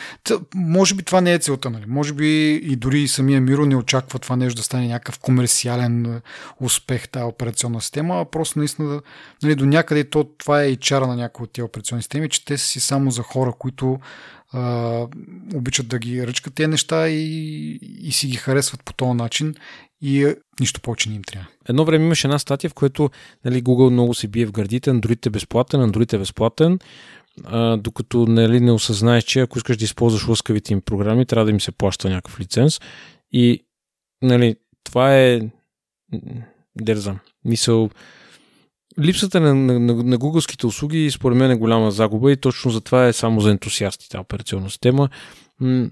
може 0.55 0.95
би 0.95 1.03
това 1.03 1.21
не 1.21 1.33
е 1.33 1.39
целта. 1.39 1.71
Нали. 1.71 1.85
Може 1.89 2.13
би 2.13 2.55
и 2.55 2.77
дори 2.77 3.01
и 3.01 3.09
самия 3.09 3.41
Миро 3.41 3.67
не 3.67 3.77
очаква 3.77 4.19
това 4.19 4.37
нещо 4.37 4.57
да 4.57 4.63
стане 4.63 4.89
някакъв 4.89 5.19
комерциален 5.19 6.21
успех, 6.61 7.09
тази 7.09 7.25
операционна 7.25 7.81
система, 7.81 8.21
а 8.21 8.25
просто 8.25 8.59
наистина 8.59 9.01
нали, 9.43 9.55
до 9.55 9.67
някъде 9.67 10.05
то, 10.05 10.25
това 10.39 10.63
е 10.63 10.69
и 10.69 10.77
чара 10.77 11.07
на 11.07 11.17
някои 11.17 11.45
от 11.45 11.53
тези 11.53 11.65
операционни 11.65 12.03
системи, 12.03 12.29
че 12.29 12.45
те 12.45 12.59
си 12.59 12.81
само 12.81 13.11
за 13.11 13.23
хора, 13.23 13.53
които 13.59 13.99
а, 14.55 15.07
обичат 15.55 15.89
да 15.89 15.99
ги 15.99 16.27
ръчкат 16.27 16.55
тези 16.55 16.67
неща 16.67 17.09
и, 17.09 17.79
и 18.03 18.13
си 18.13 18.27
ги 18.27 18.37
харесват 18.37 18.85
по 18.85 18.93
този 18.93 19.13
начин 19.13 19.55
и 20.03 20.25
е, 20.25 20.37
нищо 20.61 20.81
повече 20.81 21.09
не 21.09 21.15
им 21.15 21.23
трябва. 21.23 21.47
Едно 21.69 21.85
време 21.85 22.05
имаше 22.05 22.27
една 22.27 22.39
статия, 22.39 22.71
в 22.71 22.75
която 22.75 23.11
нали, 23.45 23.63
Google 23.63 23.91
много 23.91 24.15
се 24.15 24.29
бие 24.29 24.47
в 24.47 24.53
гърдите, 24.53 24.91
Android 24.91 25.27
е 25.27 25.31
безплатен, 25.31 25.81
Android 25.81 26.13
е 26.13 26.19
безплатен, 26.19 26.79
а, 27.45 27.77
докато 27.77 28.27
нали, 28.27 28.61
не 28.61 28.73
осъзнаеш, 28.73 29.25
че 29.25 29.41
ако 29.41 29.59
искаш 29.59 29.77
да 29.77 29.85
използваш 29.85 30.29
лъскавите 30.29 30.73
им 30.73 30.81
програми, 30.81 31.27
трябва 31.27 31.45
да 31.45 31.51
им 31.51 31.61
се 31.61 31.73
плаща 31.73 32.11
някакъв 32.11 32.41
лиценз. 32.41 32.81
И 33.33 33.65
нали, 34.23 34.57
това 34.85 35.17
е 35.17 35.41
дерза. 36.77 37.15
Мисъл, 37.45 37.91
Липсата 39.01 39.41
на, 39.41 39.55
на, 39.55 39.81
на, 39.81 39.95
на 39.95 40.19
гугълските 40.19 40.67
услуги 40.67 41.11
според 41.11 41.39
мен 41.39 41.51
е 41.51 41.57
голяма 41.57 41.91
загуба 41.91 42.33
и 42.33 42.37
точно 42.37 42.71
затова 42.71 43.07
е 43.07 43.13
само 43.13 43.41
за 43.41 43.51
ентусиастите 43.51 44.19
операционна 44.19 44.71
система. 44.71 45.09
М- 45.61 45.89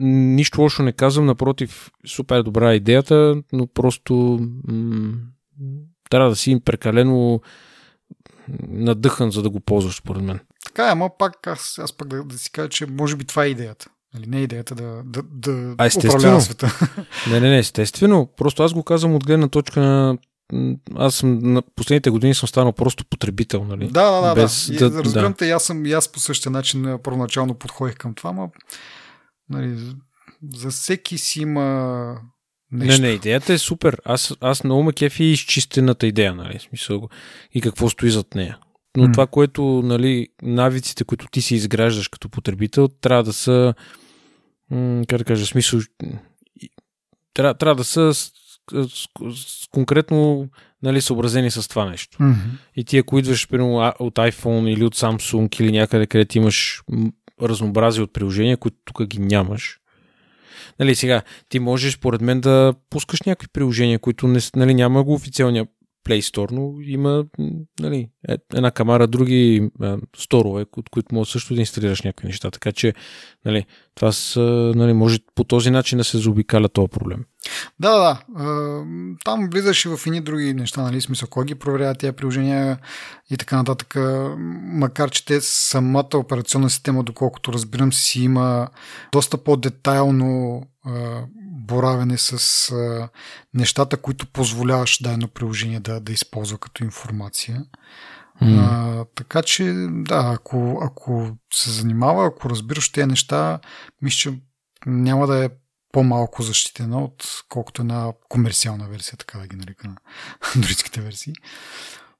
нищо 0.00 0.60
лошо 0.60 0.82
не 0.82 0.92
казвам, 0.92 1.26
напротив, 1.26 1.90
супер 2.06 2.42
добра 2.42 2.74
идеята, 2.74 3.42
но 3.52 3.66
просто 3.66 4.40
м- 4.68 5.12
трябва 6.10 6.30
да 6.30 6.36
си 6.36 6.60
прекалено 6.64 7.40
надъхан, 8.68 9.30
за 9.30 9.42
да 9.42 9.50
го 9.50 9.60
ползваш, 9.60 9.96
според 9.96 10.22
мен. 10.22 10.40
Така 10.64 10.88
е, 10.88 10.90
ама 10.90 11.10
пак 11.18 11.46
аз, 11.46 11.78
аз 11.78 11.92
пак 11.92 12.08
да, 12.08 12.24
да 12.24 12.38
си 12.38 12.50
кажа, 12.52 12.68
че 12.68 12.86
може 12.86 13.16
би 13.16 13.24
това 13.24 13.44
е 13.44 13.48
идеята. 13.48 13.86
Нали, 14.14 14.26
не 14.26 14.38
е 14.38 14.42
идеята 14.42 14.74
да, 14.74 15.02
да, 15.04 15.22
да 15.22 15.74
а, 15.78 15.90
управлява 15.98 16.40
света. 16.40 16.78
Не, 17.30 17.40
не, 17.40 17.50
не, 17.50 17.58
естествено. 17.58 18.28
Просто 18.36 18.62
аз 18.62 18.72
го 18.72 18.82
казвам 18.82 19.14
от 19.14 19.26
гледна 19.26 19.48
точка 19.48 19.80
на 19.80 20.18
аз 20.96 21.14
съм 21.14 21.38
на 21.38 21.62
последните 21.62 22.10
години 22.10 22.34
съм 22.34 22.48
станал 22.48 22.72
просто 22.72 23.04
потребител, 23.04 23.64
нали? 23.64 23.88
Да, 23.88 24.10
да, 24.10 24.28
да. 24.28 24.34
Без, 24.34 24.70
да. 24.78 24.90
да 24.90 25.04
разбирам 25.04 25.32
да. 25.32 25.36
те, 25.36 25.50
аз 25.50 25.64
съм 25.64 25.86
и 25.86 25.92
аз 25.92 26.12
по 26.12 26.20
същия 26.20 26.52
начин 26.52 26.98
първоначално 27.02 27.54
подходих 27.54 27.96
към 27.96 28.14
това, 28.14 28.32
но 28.32 28.50
нали, 29.48 29.94
за 30.54 30.70
всеки 30.70 31.18
си 31.18 31.40
има 31.40 32.16
Нещо. 32.72 33.02
Не, 33.02 33.08
не, 33.08 33.14
идеята 33.14 33.52
е 33.52 33.58
супер. 33.58 34.00
Аз, 34.04 34.36
аз 34.40 34.64
много 34.64 34.82
ме 34.82 34.92
кефи 34.92 35.24
изчистената 35.24 36.06
идея, 36.06 36.34
нали, 36.34 36.58
смисъл, 36.58 37.08
и 37.54 37.60
какво 37.60 37.88
стои 37.88 38.10
зад 38.10 38.34
нея. 38.34 38.58
Но 38.96 39.06
mm. 39.06 39.12
това, 39.12 39.26
което, 39.26 39.62
нали, 39.84 40.28
навиците, 40.42 41.04
които 41.04 41.26
ти 41.26 41.42
си 41.42 41.54
изграждаш 41.54 42.08
като 42.08 42.28
потребител, 42.28 42.88
трябва 42.88 43.24
да 43.24 43.32
са, 43.32 43.74
м- 44.70 45.02
как 45.08 45.18
да 45.18 45.24
кажа, 45.24 45.46
смисъл, 45.46 45.80
трябва, 47.34 47.54
трябва 47.54 47.74
да 47.74 47.84
са 47.84 48.12
с, 48.70 48.88
с, 49.34 49.68
конкретно 49.70 50.48
нали, 50.82 51.00
съобразени 51.00 51.50
с 51.50 51.68
това 51.68 51.90
нещо. 51.90 52.18
Mm-hmm. 52.18 52.50
И 52.76 52.84
ти, 52.84 52.98
ако 52.98 53.18
идваш 53.18 53.48
примерно, 53.48 53.92
от 53.98 54.14
iPhone 54.14 54.68
или 54.68 54.84
от 54.84 54.96
Samsung 54.96 55.60
или 55.60 55.72
някъде, 55.72 56.06
където 56.06 56.38
имаш 56.38 56.82
разнообразие 57.42 58.02
от 58.02 58.12
приложения, 58.12 58.56
които 58.56 58.76
тук 58.84 59.04
ги 59.04 59.18
нямаш, 59.18 59.80
Нали, 60.80 60.94
сега, 60.94 61.22
ти 61.48 61.58
можеш, 61.58 61.94
според 61.94 62.20
мен, 62.20 62.40
да 62.40 62.74
пускаш 62.90 63.22
някакви 63.22 63.48
приложения, 63.52 63.98
които 63.98 64.28
не, 64.28 64.40
нали, 64.56 64.74
няма 64.74 65.04
го 65.04 65.14
официалния 65.14 65.66
Play 66.08 66.20
Store, 66.20 66.52
но 66.52 66.80
има 66.80 67.24
нали, 67.80 68.08
е, 68.28 68.36
една 68.54 68.70
камара, 68.70 69.06
други 69.06 69.70
сторове, 70.16 70.64
от 70.76 70.90
които 70.90 71.14
можеш 71.14 71.32
също 71.32 71.54
да 71.54 71.60
инсталираш 71.60 72.02
някакви 72.02 72.26
неща. 72.26 72.50
Така 72.50 72.72
че 72.72 72.94
нали, 73.44 73.66
това 73.94 74.12
са, 74.12 74.72
нали, 74.76 74.92
може 74.92 75.18
по 75.34 75.44
този 75.44 75.70
начин 75.70 75.98
да 75.98 76.04
се 76.04 76.18
заобикаля 76.18 76.68
този 76.68 76.88
проблем. 76.88 77.24
Да, 77.80 77.98
да. 77.98 78.22
Там 79.24 79.48
влизаш 79.52 79.84
и 79.84 79.88
в 79.88 80.00
едни 80.06 80.20
други 80.20 80.54
неща, 80.54 80.82
нали? 80.82 81.00
Смисъл, 81.00 81.28
кой 81.28 81.44
ги 81.44 81.54
проверява 81.54 81.94
тези 81.94 82.12
приложения 82.12 82.78
и 83.30 83.36
така 83.36 83.56
нататък. 83.56 83.96
Макар, 84.62 85.10
че 85.10 85.24
те 85.24 85.40
самата 85.40 86.08
операционна 86.14 86.70
система, 86.70 87.04
доколкото 87.04 87.52
разбирам 87.52 87.92
си, 87.92 88.22
има 88.22 88.68
доста 89.12 89.38
по-детайлно 89.38 90.62
боравене 91.60 92.18
с 92.18 92.70
а, 92.70 93.08
нещата, 93.54 93.96
които 93.96 94.26
позволяваш 94.26 95.02
дадено 95.02 95.28
приложение 95.28 95.80
да, 95.80 96.00
да 96.00 96.12
използва 96.12 96.58
като 96.58 96.84
информация. 96.84 97.64
Mm. 98.42 98.58
А, 98.70 99.04
така 99.14 99.42
че, 99.42 99.64
да, 99.88 100.30
ако, 100.34 100.80
ако 100.82 101.36
се 101.52 101.70
занимава, 101.70 102.26
ако 102.26 102.50
разбираш 102.50 102.92
тези 102.92 103.06
неща, 103.06 103.58
мисля, 104.02 104.16
че 104.16 104.38
няма 104.86 105.26
да 105.26 105.44
е 105.44 105.50
по-малко 105.92 106.42
защитена 106.42 107.04
от 107.04 107.24
колкото 107.48 107.82
една 107.82 108.12
комерциална 108.28 108.88
версия, 108.88 109.16
така 109.16 109.38
да 109.38 109.46
ги 109.46 109.56
нарека 109.56 109.88
на 109.88 109.96
андроидските 110.54 111.00
версии. 111.00 111.34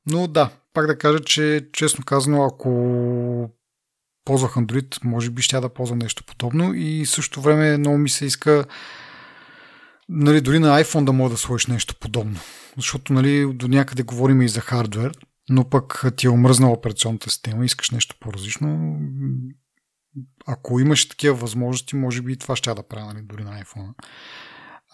Но 0.06 0.26
да, 0.26 0.50
пак 0.72 0.86
да 0.86 0.98
кажа, 0.98 1.20
че 1.20 1.68
честно 1.72 2.04
казано, 2.04 2.44
ако 2.44 3.50
ползвах 4.24 4.54
Android, 4.54 5.04
може 5.04 5.30
би 5.30 5.42
ще 5.42 5.60
да 5.60 5.68
ползвам 5.68 5.98
нещо 5.98 6.24
подобно 6.24 6.74
и 6.74 7.06
също 7.06 7.40
време 7.40 7.76
много 7.76 7.98
ми 7.98 8.08
се 8.08 8.24
иска 8.24 8.64
нали, 10.10 10.40
дори 10.40 10.58
на 10.58 10.84
iPhone 10.84 11.04
да 11.04 11.12
мога 11.12 11.30
да 11.30 11.36
сложиш 11.36 11.66
нещо 11.66 11.94
подобно. 12.00 12.40
Защото 12.76 13.12
нали, 13.12 13.52
до 13.54 13.68
някъде 13.68 14.02
говорим 14.02 14.42
и 14.42 14.48
за 14.48 14.60
хардвер, 14.60 15.12
но 15.48 15.70
пък 15.70 16.04
ти 16.16 16.26
е 16.26 16.30
омръзнала 16.30 16.72
операционната 16.72 17.30
система, 17.30 17.64
искаш 17.64 17.90
нещо 17.90 18.16
по-различно. 18.20 18.98
Ако 20.46 20.80
имаш 20.80 21.08
такива 21.08 21.34
възможности, 21.34 21.96
може 21.96 22.22
би 22.22 22.32
и 22.32 22.36
това 22.36 22.56
ще 22.56 22.74
да 22.74 22.88
правя 22.88 23.06
нали, 23.06 23.22
дори 23.22 23.44
на 23.44 23.62
iPhone. 23.64 23.94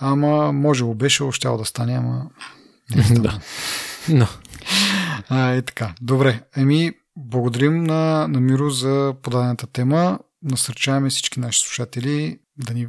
Ама 0.01 0.53
може 0.53 0.85
би 0.85 0.95
беше, 0.95 1.23
още 1.23 1.49
да 1.49 1.64
стане, 1.64 1.93
ама 1.93 2.31
не 2.97 3.05
стане. 3.05 3.21
да. 3.21 3.41
No. 4.09 4.29
А, 5.29 5.51
е 5.51 5.62
така. 5.62 5.95
Добре. 6.01 6.43
Еми, 6.57 6.93
благодарим 7.17 7.85
на, 7.85 8.29
на 8.29 8.41
Миро 8.41 8.71
за 8.71 9.14
подадената 9.23 9.67
тема. 9.67 10.19
Насърчаваме 10.43 11.11
всички 11.11 11.41
наши 11.41 11.61
слушатели 11.61 12.39
да 12.59 12.75
ни 12.75 12.89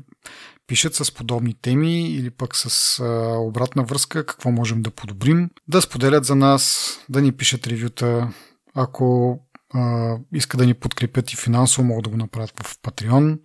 пишат 0.68 0.96
с 0.96 1.12
подобни 1.12 1.54
теми 1.62 2.10
или 2.10 2.30
пък 2.30 2.56
с 2.56 3.00
а, 3.00 3.38
обратна 3.38 3.84
връзка 3.84 4.26
какво 4.26 4.52
можем 4.52 4.82
да 4.82 4.92
подобрим, 4.92 5.50
да 5.68 5.82
споделят 5.82 6.26
за 6.26 6.36
нас, 6.36 6.90
да 7.10 7.22
ни 7.22 7.32
пишат 7.32 7.68
ревюта. 7.68 8.34
Ако 8.74 9.40
а, 9.74 10.16
иска 10.34 10.58
да 10.58 10.66
ни 10.66 10.74
подкрепят 10.74 11.32
и 11.32 11.36
финансово, 11.36 11.88
могат 11.88 12.04
да 12.04 12.10
го 12.10 12.18
направят 12.18 12.64
в 12.64 12.78
Patreon. 12.80 13.40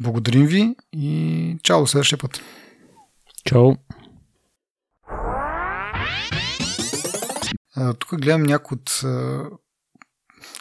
Благодарим 0.00 0.46
ви 0.46 0.74
и 0.92 1.58
чао 1.62 1.80
до 1.80 1.86
следващия 1.86 2.18
път. 2.18 2.40
Чао. 3.44 3.72
тук 7.98 8.20
гледам 8.20 8.42
някои 8.42 8.74
от 8.74 9.02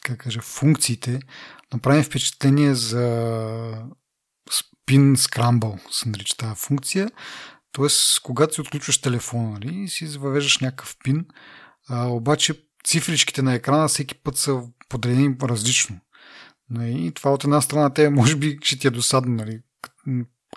как 0.03 0.17
кажа, 0.17 0.41
функциите. 0.41 1.19
Направим 1.73 2.03
впечатление 2.03 2.75
за 2.75 3.85
Pin 4.87 5.15
Scramble 5.15 5.91
се 5.91 6.09
нарича 6.09 6.37
тази 6.37 6.55
функция. 6.55 7.09
Тоест, 7.71 8.21
когато 8.21 8.53
си 8.53 8.61
отключваш 8.61 8.97
телефона 8.97 9.49
нали, 9.49 9.87
си 9.87 10.05
въвеждаш 10.05 10.59
някакъв 10.59 10.95
пин, 11.03 11.25
а, 11.89 12.07
обаче 12.07 12.53
цифричките 12.85 13.41
на 13.41 13.53
екрана 13.53 13.87
всеки 13.87 14.15
път 14.15 14.37
са 14.37 14.61
подредени 14.89 15.35
различно. 15.41 15.99
Нали, 16.69 17.05
и 17.05 17.11
това 17.11 17.33
от 17.33 17.43
една 17.43 17.61
страна 17.61 17.93
те 17.93 18.09
може 18.09 18.35
би 18.35 18.59
ще 18.61 18.79
ти 18.79 18.87
е 18.87 18.89
досадно. 18.89 19.35
Нали, 19.35 19.59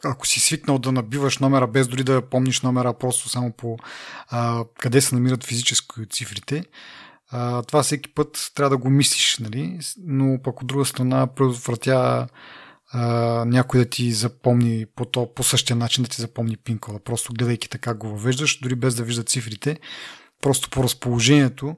ако 0.04 0.26
си 0.26 0.40
свикнал 0.40 0.78
да 0.78 0.92
набиваш 0.92 1.38
номера 1.38 1.66
без 1.66 1.88
дори 1.88 2.04
да 2.04 2.28
помниш 2.30 2.60
номера, 2.60 2.98
просто 2.98 3.28
само 3.28 3.52
по 3.52 3.76
а, 4.28 4.64
къде 4.78 5.00
се 5.00 5.14
намират 5.14 5.44
физически 5.44 6.06
цифрите, 6.10 6.64
а, 7.30 7.62
това 7.62 7.82
всеки 7.82 8.14
път 8.14 8.50
трябва 8.54 8.70
да 8.70 8.76
го 8.76 8.90
мислиш, 8.90 9.38
нали? 9.38 9.78
но 10.06 10.42
пък 10.42 10.60
от 10.60 10.66
друга 10.66 10.84
страна 10.84 11.26
предотвратя 11.26 12.28
някой 13.46 13.80
да 13.80 13.90
ти 13.90 14.12
запомни 14.12 14.86
по, 14.96 15.04
то, 15.04 15.34
по 15.34 15.42
същия 15.42 15.76
начин 15.76 16.04
да 16.04 16.10
ти 16.10 16.20
запомни 16.20 16.56
пин 16.56 16.78
кода. 16.78 16.98
Просто 16.98 17.32
гледайки 17.32 17.68
така 17.68 17.94
го 17.94 18.08
въвеждаш, 18.08 18.60
дори 18.60 18.74
без 18.74 18.94
да 18.94 19.02
вижда 19.02 19.22
цифрите, 19.22 19.80
просто 20.42 20.70
по 20.70 20.82
разположението 20.82 21.76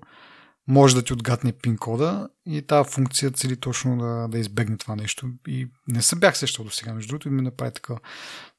може 0.69 0.95
да 0.95 1.03
ти 1.03 1.13
отгадне 1.13 1.53
пин 1.53 1.77
кода 1.77 2.29
и 2.47 2.63
тази 2.63 2.91
функция 2.91 3.31
цели 3.31 3.57
точно 3.57 3.99
да, 3.99 4.29
да 4.29 4.39
избегне 4.39 4.77
това 4.77 4.97
нещо. 4.97 5.31
И 5.49 5.69
не 5.89 6.03
се 6.03 6.17
бях 6.17 6.39
сещал 6.39 6.65
до 6.65 6.71
сега, 6.71 6.95
между 6.95 7.09
другото, 7.09 7.29
и 7.29 7.31
ми 7.31 7.43
направи 7.43 7.73
така. 7.75 7.95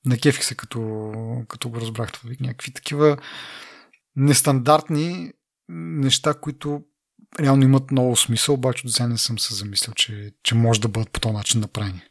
Накефих 0.06 0.44
се, 0.44 0.56
като, 0.56 1.12
като 1.48 1.70
го 1.70 1.82
разбрах 1.82 2.12
това. 2.12 2.32
Някакви 2.40 2.74
такива 2.74 3.18
нестандартни 4.16 5.32
неща, 5.70 6.34
които 6.34 6.82
реално 7.40 7.64
имат 7.64 7.92
много 7.92 8.16
смисъл, 8.16 8.56
обаче 8.56 8.88
до 8.88 8.92
сега 8.92 9.08
не 9.08 9.18
съм 9.18 9.40
се 9.40 9.56
замислил, 9.56 9.94
че, 9.94 10.32
че 10.44 10.56
може 10.56 10.82
да 10.82 10.88
бъдат 10.88 11.12
по 11.12 11.20
този 11.20 11.34
начин 11.34 11.62
направени. 11.62 12.02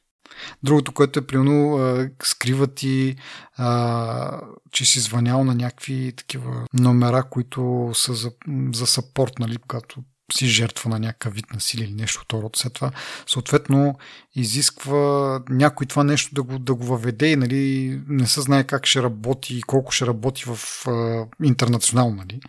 Другото, 0.63 0.93
което 0.93 1.19
е 1.19 1.27
примерно 1.27 1.79
скриват 2.23 2.75
ти, 2.75 3.17
а, 3.57 4.41
че 4.73 4.85
си 4.85 5.01
звънял 5.01 5.45
на 5.45 5.55
някакви 5.55 6.13
такива 6.17 6.67
номера, 6.75 7.25
които 7.31 7.91
са 7.95 8.15
за, 8.15 8.31
за 8.73 8.87
саппорт, 8.87 9.39
нали, 9.39 9.57
когато 9.57 10.03
си 10.33 10.47
жертва 10.47 10.91
на 10.91 10.99
някакъв 10.99 11.35
вид 11.35 11.45
насилие 11.55 11.85
или 11.85 11.95
нещо 11.95 12.21
второ. 12.21 12.51
След 12.57 12.73
това, 12.73 12.91
съответно, 13.27 13.99
изисква 14.35 15.41
някой 15.49 15.87
това 15.87 16.05
нещо 16.05 16.35
да 16.35 16.43
го, 16.43 16.59
да 16.59 16.75
го 16.75 16.85
въведе 16.85 17.27
и 17.27 17.37
нали, 17.37 18.01
не 18.09 18.27
се 18.27 18.41
знае 18.41 18.65
как 18.65 18.87
ще 18.87 19.03
работи 19.03 19.59
и 19.59 19.63
колко 19.63 19.93
ще 19.93 20.07
работи 20.07 20.45
в 20.47 20.87
а, 20.87 21.27
интернационално. 21.43 22.17
Нали. 22.17 22.41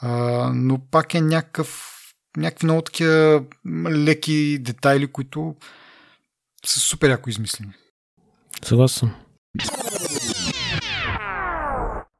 А, 0.00 0.10
но 0.54 0.78
пак 0.90 1.14
е 1.14 1.20
някакъв 1.20 1.92
някакви 2.36 2.66
много 2.66 2.82
такива 2.82 3.44
леки 3.90 4.58
детайли, 4.60 5.06
които 5.06 5.54
са 6.68 6.80
супер 6.80 7.10
яко 7.10 7.30
измислени. 7.30 7.72
Съгласен. 8.64 9.10